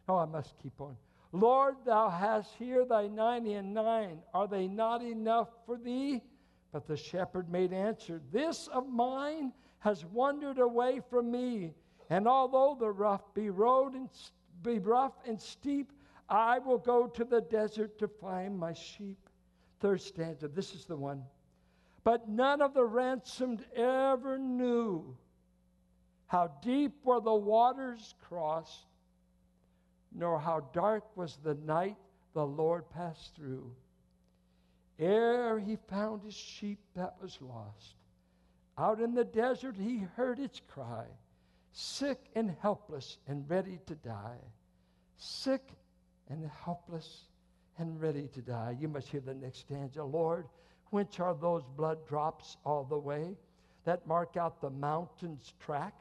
Oh, 0.10 0.18
I 0.18 0.26
must 0.26 0.56
keep 0.62 0.80
on. 0.82 0.98
Lord, 1.34 1.76
thou 1.86 2.10
hast 2.10 2.56
here 2.56 2.86
thy 2.86 3.08
ninety 3.08 3.54
and 3.54 3.74
nine. 3.74 4.20
Are 4.34 4.48
they 4.48 4.68
not 4.68 5.04
enough 5.04 5.50
for 5.66 5.78
thee? 5.78 6.24
But 6.72 6.88
the 6.88 6.98
shepherd 6.98 7.50
made 7.50 7.74
answer, 7.74 8.22
This 8.32 8.68
of 8.68 8.88
mine 8.88 9.54
has 9.80 10.06
wandered 10.06 10.60
away 10.60 11.02
from 11.10 11.32
me. 11.32 11.74
And 12.10 12.28
although 12.28 12.76
the 12.80 12.92
rough 12.92 13.34
be 13.34 13.50
road 13.50 13.94
and 13.94 14.10
be 14.64 14.80
rough 14.80 15.14
and 15.26 15.40
steep, 15.40 15.92
I 16.30 16.60
will 16.60 16.78
go 16.78 17.08
to 17.08 17.24
the 17.24 17.42
desert 17.42 18.00
to 18.00 18.08
find 18.08 18.58
my 18.58 18.74
sheep. 18.74 19.30
Third 19.80 20.02
stanza, 20.02 20.48
this 20.48 20.74
is 20.74 20.86
the 20.86 20.96
one. 20.96 21.24
But 22.08 22.30
none 22.30 22.62
of 22.62 22.74
the 22.74 22.86
ransomed 22.86 23.66
ever 23.76 24.38
knew 24.38 25.18
how 26.28 26.48
deep 26.62 27.04
were 27.04 27.20
the 27.20 27.36
waters 27.36 28.16
crossed 28.22 28.86
nor 30.14 30.40
how 30.40 30.62
dark 30.72 31.04
was 31.18 31.38
the 31.44 31.56
night 31.56 31.98
the 32.34 32.46
Lord 32.46 32.90
passed 32.92 33.36
through. 33.36 33.76
Ere 34.98 35.60
he 35.60 35.76
found 35.90 36.24
his 36.24 36.34
sheep 36.34 36.80
that 36.96 37.16
was 37.22 37.42
lost, 37.42 37.98
out 38.78 39.02
in 39.02 39.14
the 39.14 39.26
desert 39.26 39.76
he 39.76 39.98
heard 40.16 40.40
its 40.40 40.62
cry, 40.66 41.08
sick 41.74 42.30
and 42.36 42.56
helpless 42.62 43.18
and 43.28 43.50
ready 43.50 43.82
to 43.86 43.96
die. 43.96 44.40
Sick 45.18 45.74
and 46.30 46.50
helpless 46.64 47.26
and 47.78 48.00
ready 48.00 48.30
to 48.30 48.42
die. 48.42 48.78
You 48.80 48.88
must 48.88 49.10
hear 49.10 49.20
the 49.20 49.34
next 49.34 49.60
stanza. 49.60 50.06
Lord, 50.06 50.48
whence 50.92 51.20
are 51.20 51.34
those 51.34 51.64
blood 51.76 52.06
drops 52.08 52.58
all 52.66 52.84
the 52.84 52.98
way 52.98 53.36
that 53.84 54.08
mark 54.08 54.38
out 54.38 54.62
the 54.62 54.70
mountain's 54.70 55.54
track? 55.60 55.94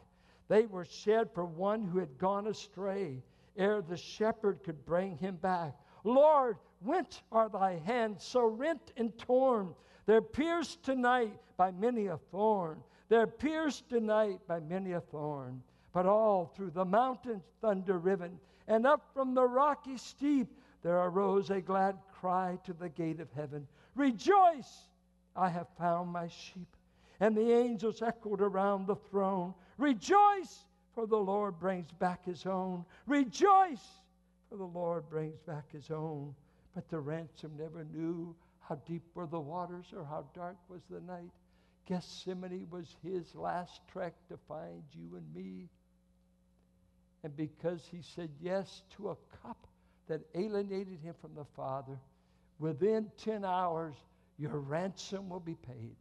They 0.48 0.66
were 0.66 0.84
shed 0.84 1.30
for 1.34 1.44
one 1.44 1.84
who 1.84 1.98
had 1.98 2.18
gone 2.18 2.46
astray 2.46 3.22
ere 3.56 3.82
the 3.82 3.96
shepherd 3.96 4.62
could 4.62 4.84
bring 4.84 5.16
him 5.16 5.36
back. 5.36 5.74
Lord, 6.04 6.58
whence 6.80 7.22
are 7.32 7.48
thy 7.48 7.78
hands 7.84 8.22
so 8.22 8.46
rent 8.46 8.92
and 8.96 9.16
torn? 9.18 9.74
They're 10.06 10.22
pierced 10.22 10.82
tonight 10.82 11.38
by 11.56 11.72
many 11.72 12.06
a 12.06 12.18
thorn. 12.30 12.82
They're 13.08 13.26
pierced 13.26 13.88
tonight 13.88 14.40
by 14.46 14.60
many 14.60 14.92
a 14.92 15.00
thorn. 15.00 15.62
But 15.92 16.06
all 16.06 16.52
through 16.54 16.70
the 16.70 16.84
mountains 16.84 17.42
thunder 17.60 17.98
riven, 17.98 18.38
and 18.68 18.86
up 18.86 19.10
from 19.14 19.34
the 19.34 19.46
rocky 19.46 19.96
steep 19.96 20.48
there 20.82 20.98
arose 20.98 21.50
a 21.50 21.60
glad 21.60 21.96
cry 22.12 22.58
to 22.64 22.72
the 22.72 22.88
gate 22.88 23.20
of 23.20 23.32
heaven 23.32 23.66
Rejoice! 23.96 24.88
I 25.34 25.48
have 25.48 25.68
found 25.78 26.12
my 26.12 26.28
sheep. 26.28 26.76
And 27.18 27.34
the 27.36 27.52
angels 27.52 28.02
echoed 28.02 28.40
around 28.40 28.86
the 28.86 28.96
throne 28.96 29.54
Rejoice! 29.78 30.64
for 30.94 31.06
the 31.06 31.16
Lord 31.16 31.58
brings 31.58 31.92
back 31.92 32.24
his 32.24 32.46
own. 32.46 32.84
Rejoice, 33.06 33.86
for 34.48 34.56
the 34.56 34.64
Lord 34.64 35.08
brings 35.10 35.38
back 35.40 35.70
his 35.70 35.90
own. 35.90 36.34
But 36.74 36.88
the 36.88 37.00
ransom 37.00 37.52
never 37.58 37.84
knew 37.84 38.34
how 38.60 38.76
deep 38.86 39.02
were 39.14 39.26
the 39.26 39.38
waters 39.38 39.92
or 39.94 40.04
how 40.04 40.24
dark 40.34 40.56
was 40.68 40.82
the 40.88 41.00
night. 41.00 41.30
Gethsemane 41.86 42.66
was 42.70 42.96
his 43.02 43.34
last 43.34 43.80
trek 43.92 44.14
to 44.28 44.38
find 44.48 44.82
you 44.92 45.16
and 45.16 45.34
me. 45.34 45.68
And 47.22 47.36
because 47.36 47.86
he 47.90 48.00
said 48.02 48.30
yes 48.40 48.82
to 48.96 49.10
a 49.10 49.16
cup 49.42 49.66
that 50.08 50.22
alienated 50.34 50.98
him 51.02 51.14
from 51.20 51.34
the 51.34 51.44
Father, 51.56 51.98
within 52.58 53.10
10 53.18 53.44
hours, 53.44 53.94
your 54.38 54.58
ransom 54.58 55.28
will 55.28 55.40
be 55.40 55.54
paid. 55.54 55.96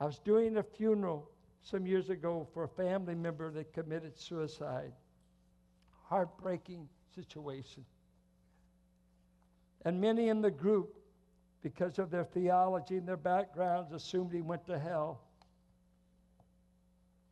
I 0.00 0.06
was 0.06 0.18
doing 0.18 0.56
a 0.56 0.62
funeral 0.62 1.30
some 1.62 1.86
years 1.86 2.10
ago 2.10 2.48
for 2.54 2.64
a 2.64 2.68
family 2.68 3.14
member 3.14 3.50
that 3.50 3.72
committed 3.72 4.18
suicide. 4.18 4.92
Heartbreaking 6.08 6.88
situation. 7.14 7.84
And 9.84 10.00
many 10.00 10.28
in 10.28 10.40
the 10.40 10.50
group, 10.50 10.96
because 11.62 11.98
of 11.98 12.10
their 12.10 12.24
theology 12.24 12.96
and 12.96 13.06
their 13.06 13.16
backgrounds, 13.16 13.92
assumed 13.92 14.32
he 14.32 14.42
went 14.42 14.66
to 14.66 14.78
hell. 14.78 15.20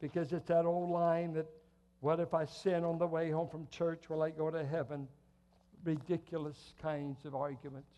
Because 0.01 0.33
it's 0.33 0.49
that 0.49 0.65
old 0.65 0.91
line 0.91 1.33
that, 1.35 1.47
what 2.01 2.21
if 2.21 2.35
I 2.35 2.45
sin 2.45 2.85
on 2.85 2.99
the 2.99 3.07
way 3.07 3.31
home 3.31 3.49
from 3.49 3.67
church? 3.71 4.09
Will 4.09 4.23
I 4.23 4.31
go 4.31 4.51
to 4.51 4.65
heaven? 4.65 5.09
Ridiculous 5.85 6.75
kinds 6.81 7.25
of 7.25 7.35
arguments. 7.35 7.91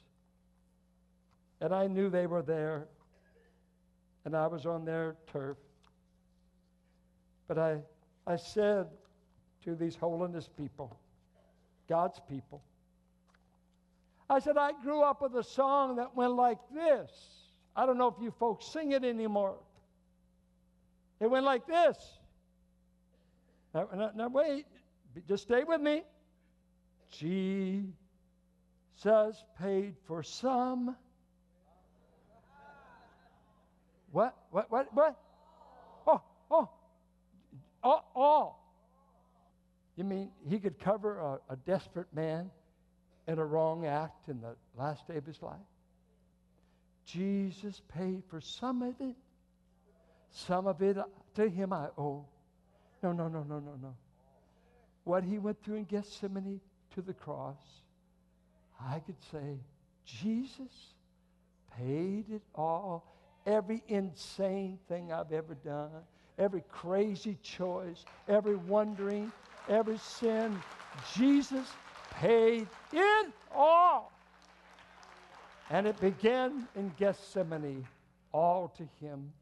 And 1.60 1.74
I 1.74 1.86
knew 1.86 2.08
they 2.08 2.26
were 2.26 2.42
there, 2.42 2.88
and 4.24 4.36
I 4.36 4.46
was 4.46 4.64
on 4.66 4.84
their 4.84 5.16
turf. 5.30 5.58
But 7.48 7.58
I, 7.58 7.78
I 8.26 8.36
said 8.36 8.86
to 9.64 9.74
these 9.74 9.94
holiness 9.94 10.48
people, 10.56 10.98
God's 11.88 12.20
people, 12.28 12.62
I 14.28 14.38
said, 14.38 14.56
I 14.56 14.72
grew 14.82 15.02
up 15.02 15.20
with 15.20 15.34
a 15.34 15.42
song 15.42 15.96
that 15.96 16.14
went 16.14 16.34
like 16.34 16.58
this 16.72 17.10
I 17.74 17.86
don't 17.86 17.98
know 17.98 18.08
if 18.08 18.20
you 18.20 18.30
folks 18.32 18.66
sing 18.66 18.92
it 18.92 19.04
anymore. 19.04 19.56
It 21.20 21.30
went 21.30 21.44
like 21.44 21.66
this. 21.66 21.96
Now, 23.74 23.88
now, 23.94 24.10
now 24.14 24.28
wait, 24.28 24.66
just 25.28 25.44
stay 25.44 25.64
with 25.64 25.80
me. 25.80 26.02
Jesus 27.10 27.94
paid 29.60 29.94
for 30.06 30.22
some. 30.22 30.96
What? 34.12 34.36
What? 34.50 34.70
What? 34.70 34.88
What? 34.94 35.16
Oh, 36.06 36.22
oh, 36.50 36.68
all. 37.82 38.10
all. 38.14 38.60
You 39.96 40.04
mean 40.04 40.30
he 40.48 40.58
could 40.58 40.78
cover 40.78 41.18
a, 41.18 41.52
a 41.52 41.56
desperate 41.56 42.12
man 42.14 42.50
in 43.28 43.38
a 43.38 43.44
wrong 43.44 43.86
act 43.86 44.28
in 44.28 44.40
the 44.40 44.56
last 44.76 45.06
day 45.06 45.16
of 45.16 45.26
his 45.26 45.42
life? 45.42 45.58
Jesus 47.04 47.82
paid 47.88 48.22
for 48.28 48.40
some 48.40 48.82
of 48.82 48.94
it. 49.00 49.16
Some 50.30 50.66
of 50.66 50.80
it 50.80 50.96
uh, 50.96 51.04
to 51.34 51.48
him 51.48 51.72
I 51.72 51.88
owe. 51.98 52.24
No, 53.02 53.12
no, 53.12 53.28
no, 53.28 53.42
no, 53.42 53.58
no, 53.58 53.74
no. 53.82 53.94
What 55.04 55.24
he 55.24 55.38
went 55.38 55.62
through 55.64 55.76
in 55.76 55.84
Gethsemane 55.84 56.60
to 56.94 57.02
the 57.02 57.14
cross, 57.14 57.60
I 58.80 59.00
could 59.00 59.20
say, 59.32 59.58
Jesus 60.04 60.94
paid 61.76 62.26
it 62.30 62.42
all. 62.54 63.16
Every 63.46 63.82
insane 63.88 64.78
thing 64.88 65.12
I've 65.12 65.32
ever 65.32 65.54
done, 65.54 65.90
every 66.38 66.62
crazy 66.68 67.38
choice, 67.42 68.04
every 68.28 68.56
wandering, 68.56 69.32
every 69.68 69.98
sin, 69.98 70.60
Jesus 71.16 71.66
paid 72.10 72.66
it 72.92 73.32
all. 73.54 74.12
And 75.70 75.86
it 75.86 75.98
began 76.00 76.66
in 76.74 76.92
Gethsemane. 76.98 77.86
All 78.32 78.68
to 78.76 78.88
him 79.04 79.32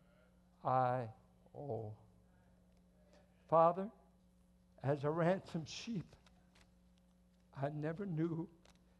I 0.64 1.02
owe. 1.56 1.92
Father, 3.50 3.88
as 4.84 5.04
a 5.04 5.10
ransomed 5.10 5.68
sheep, 5.68 6.04
I 7.60 7.70
never 7.74 8.06
knew 8.06 8.46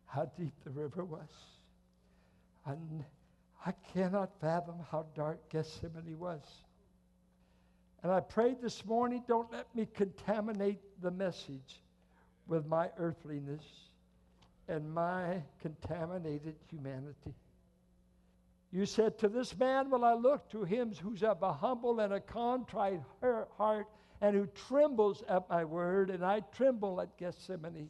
how 0.06 0.30
deep 0.38 0.52
the 0.64 0.70
river 0.70 1.04
was. 1.04 1.28
I, 2.66 2.72
I 3.64 3.72
cannot 3.92 4.40
fathom 4.40 4.76
how 4.90 5.06
dark 5.14 5.48
Gethsemane 5.50 6.18
was. 6.18 6.42
And 8.02 8.12
I 8.12 8.20
prayed 8.20 8.60
this 8.62 8.84
morning, 8.84 9.24
don't 9.26 9.50
let 9.52 9.74
me 9.74 9.86
contaminate 9.92 10.80
the 11.02 11.10
message 11.10 11.82
with 12.46 12.66
my 12.66 12.90
earthliness 12.96 13.64
and 14.68 14.92
my 14.92 15.42
contaminated 15.60 16.54
humanity. 16.70 17.34
You 18.70 18.86
said, 18.86 19.18
To 19.18 19.28
this 19.28 19.56
man 19.58 19.90
will 19.90 20.04
I 20.04 20.14
look, 20.14 20.48
to 20.50 20.62
him 20.62 20.92
who's 21.02 21.22
of 21.22 21.42
a 21.42 21.52
humble 21.52 22.00
and 22.00 22.12
a 22.12 22.20
contrite 22.20 23.00
heart, 23.56 23.86
and 24.20 24.36
who 24.36 24.46
trembles 24.46 25.22
at 25.28 25.48
my 25.48 25.64
word, 25.64 26.10
and 26.10 26.24
I 26.24 26.40
tremble 26.40 27.00
at 27.00 27.16
Gethsemane. 27.16 27.88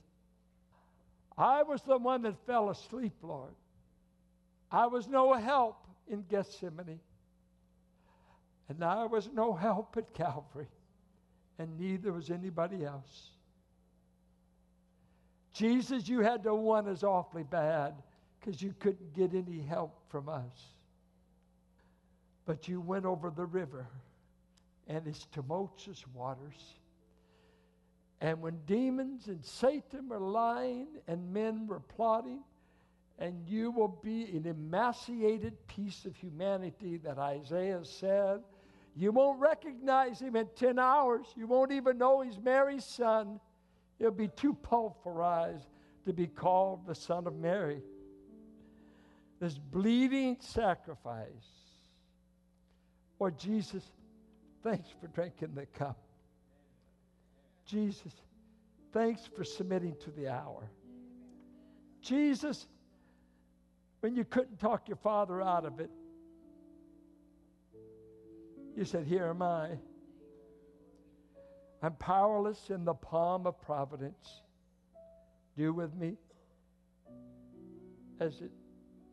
I 1.37 1.63
was 1.63 1.83
the 1.83 1.99
one 1.99 2.23
that 2.23 2.47
fell 2.47 2.71
asleep, 2.71 3.15
Lord. 3.23 3.55
I 4.71 4.87
was 4.87 5.09
no 5.09 5.33
help 5.35 5.87
in 6.09 6.23
Gethsemane. 6.23 7.01
And 8.69 8.85
I 8.85 9.07
was 9.07 9.31
no 9.33 9.55
help 9.55 9.97
at 9.97 10.13
Calvary. 10.13 10.69
And 11.59 11.79
neither 11.79 12.13
was 12.13 12.31
anybody 12.31 12.85
else. 12.85 13.31
Jesus, 15.53 16.09
you 16.09 16.21
had 16.21 16.45
to 16.45 16.55
want 16.55 16.87
us 16.87 17.03
awfully 17.03 17.43
bad 17.43 17.95
because 18.39 18.63
you 18.63 18.75
couldn't 18.79 19.13
get 19.15 19.35
any 19.35 19.61
help 19.61 19.99
from 20.09 20.29
us. 20.29 20.75
But 22.45 22.69
you 22.69 22.81
went 22.81 23.05
over 23.05 23.31
the 23.31 23.45
river 23.45 23.89
and 24.87 25.07
its 25.07 25.27
tumultuous 25.33 26.05
waters. 26.15 26.75
And 28.21 28.41
when 28.41 28.59
demons 28.67 29.29
and 29.29 29.45
Satan 29.45 30.09
were 30.09 30.21
lying 30.21 30.89
and 31.07 31.33
men 31.33 31.67
were 31.67 31.81
plotting, 31.81 32.41
and 33.19 33.49
you 33.49 33.71
will 33.71 33.99
be 34.03 34.25
an 34.37 34.47
emaciated 34.47 35.55
piece 35.67 36.05
of 36.05 36.15
humanity 36.17 36.99
that 36.99 37.19
Isaiah 37.19 37.85
said, 37.85 38.41
you 38.99 39.13
won't 39.13 39.41
recognize 39.41 40.21
him 40.21 40.35
in 40.35 40.49
10 40.57 40.79
hours. 40.79 41.27
You 41.37 41.47
won't 41.47 41.71
even 41.71 41.99
know 41.99 42.21
he's 42.21 42.39
Mary's 42.41 42.85
son. 42.85 43.39
He'll 43.99 44.11
be 44.11 44.29
too 44.29 44.55
pulverized 44.55 45.69
to 46.07 46.13
be 46.13 46.27
called 46.27 46.87
the 46.87 46.95
Son 46.95 47.27
of 47.27 47.37
Mary. 47.37 47.81
This 49.41 49.57
bleeding 49.57 50.37
sacrifice. 50.41 51.29
Or 53.21 53.31
Jesus, 53.31 53.85
thanks 54.65 54.89
for 55.01 55.07
drinking 55.09 55.55
the 55.55 55.67
cup. 55.67 55.99
Jesus, 57.67 58.13
thanks 58.93 59.29
for 59.37 59.45
submitting 59.45 59.95
to 60.01 60.11
the 60.11 60.29
hour. 60.29 60.71
Jesus, 62.01 62.67
when 64.01 64.15
you 64.15 64.25
couldn't 64.25 64.59
talk 64.59 64.89
your 64.89 64.97
father 64.97 65.43
out 65.43 65.65
of 65.65 65.81
it, 65.81 65.91
you 68.77 68.85
said, 68.85 69.07
Here 69.07 69.27
am 69.27 69.43
I. 69.43 69.71
I'm 71.83 71.95
powerless 71.95 72.71
in 72.71 72.85
the 72.85 72.95
palm 72.95 73.47
of 73.47 73.61
providence. 73.61 74.43
Do 75.57 75.73
with 75.73 75.95
me 75.95 76.17
as 78.21 78.41
it 78.41 78.51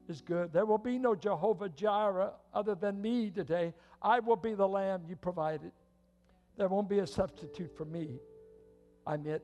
is 0.07 0.21
good. 0.21 0.53
There 0.53 0.65
will 0.65 0.77
be 0.77 0.97
no 0.97 1.15
Jehovah 1.15 1.69
Jireh 1.69 2.31
other 2.53 2.75
than 2.75 3.01
me 3.01 3.29
today. 3.29 3.73
I 4.01 4.19
will 4.19 4.35
be 4.35 4.53
the 4.53 4.67
lamb 4.67 5.03
you 5.07 5.15
provided. 5.15 5.71
There 6.57 6.67
won't 6.67 6.89
be 6.89 6.99
a 6.99 7.07
substitute 7.07 7.75
for 7.75 7.85
me. 7.85 8.19
I'm 9.05 9.25
it. 9.25 9.43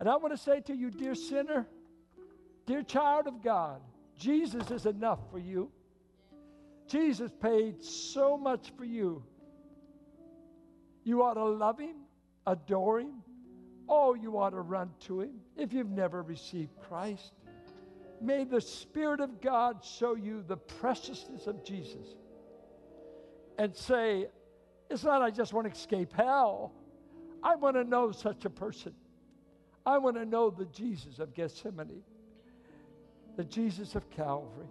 And 0.00 0.08
I 0.08 0.16
want 0.16 0.32
to 0.32 0.38
say 0.38 0.60
to 0.62 0.74
you, 0.74 0.90
dear 0.90 1.14
sinner, 1.14 1.66
dear 2.66 2.82
child 2.82 3.26
of 3.26 3.42
God, 3.42 3.80
Jesus 4.18 4.70
is 4.70 4.86
enough 4.86 5.20
for 5.30 5.38
you. 5.38 5.70
Jesus 6.88 7.30
paid 7.40 7.82
so 7.82 8.36
much 8.36 8.72
for 8.76 8.84
you 8.84 9.22
you 11.04 11.22
ought 11.22 11.34
to 11.34 11.44
love 11.44 11.78
him, 11.78 11.96
adore 12.46 13.00
him. 13.00 13.22
Oh, 13.88 14.14
you 14.14 14.38
ought 14.38 14.50
to 14.50 14.60
run 14.60 14.90
to 15.06 15.20
him 15.20 15.40
if 15.56 15.72
you've 15.72 15.90
never 15.90 16.22
received 16.22 16.70
Christ. 16.88 17.32
May 18.20 18.44
the 18.44 18.60
Spirit 18.60 19.20
of 19.20 19.40
God 19.40 19.84
show 19.84 20.14
you 20.14 20.44
the 20.46 20.56
preciousness 20.56 21.48
of 21.48 21.64
Jesus 21.64 22.14
and 23.58 23.74
say, 23.74 24.28
It's 24.88 25.02
not 25.02 25.22
I 25.22 25.30
just 25.30 25.52
want 25.52 25.66
to 25.66 25.72
escape 25.72 26.12
hell. 26.12 26.72
I 27.42 27.56
want 27.56 27.74
to 27.74 27.82
know 27.82 28.12
such 28.12 28.44
a 28.44 28.50
person. 28.50 28.94
I 29.84 29.98
want 29.98 30.14
to 30.16 30.24
know 30.24 30.50
the 30.50 30.66
Jesus 30.66 31.18
of 31.18 31.34
Gethsemane, 31.34 32.02
the 33.36 33.44
Jesus 33.44 33.94
of 33.94 34.08
Calvary. 34.10 34.66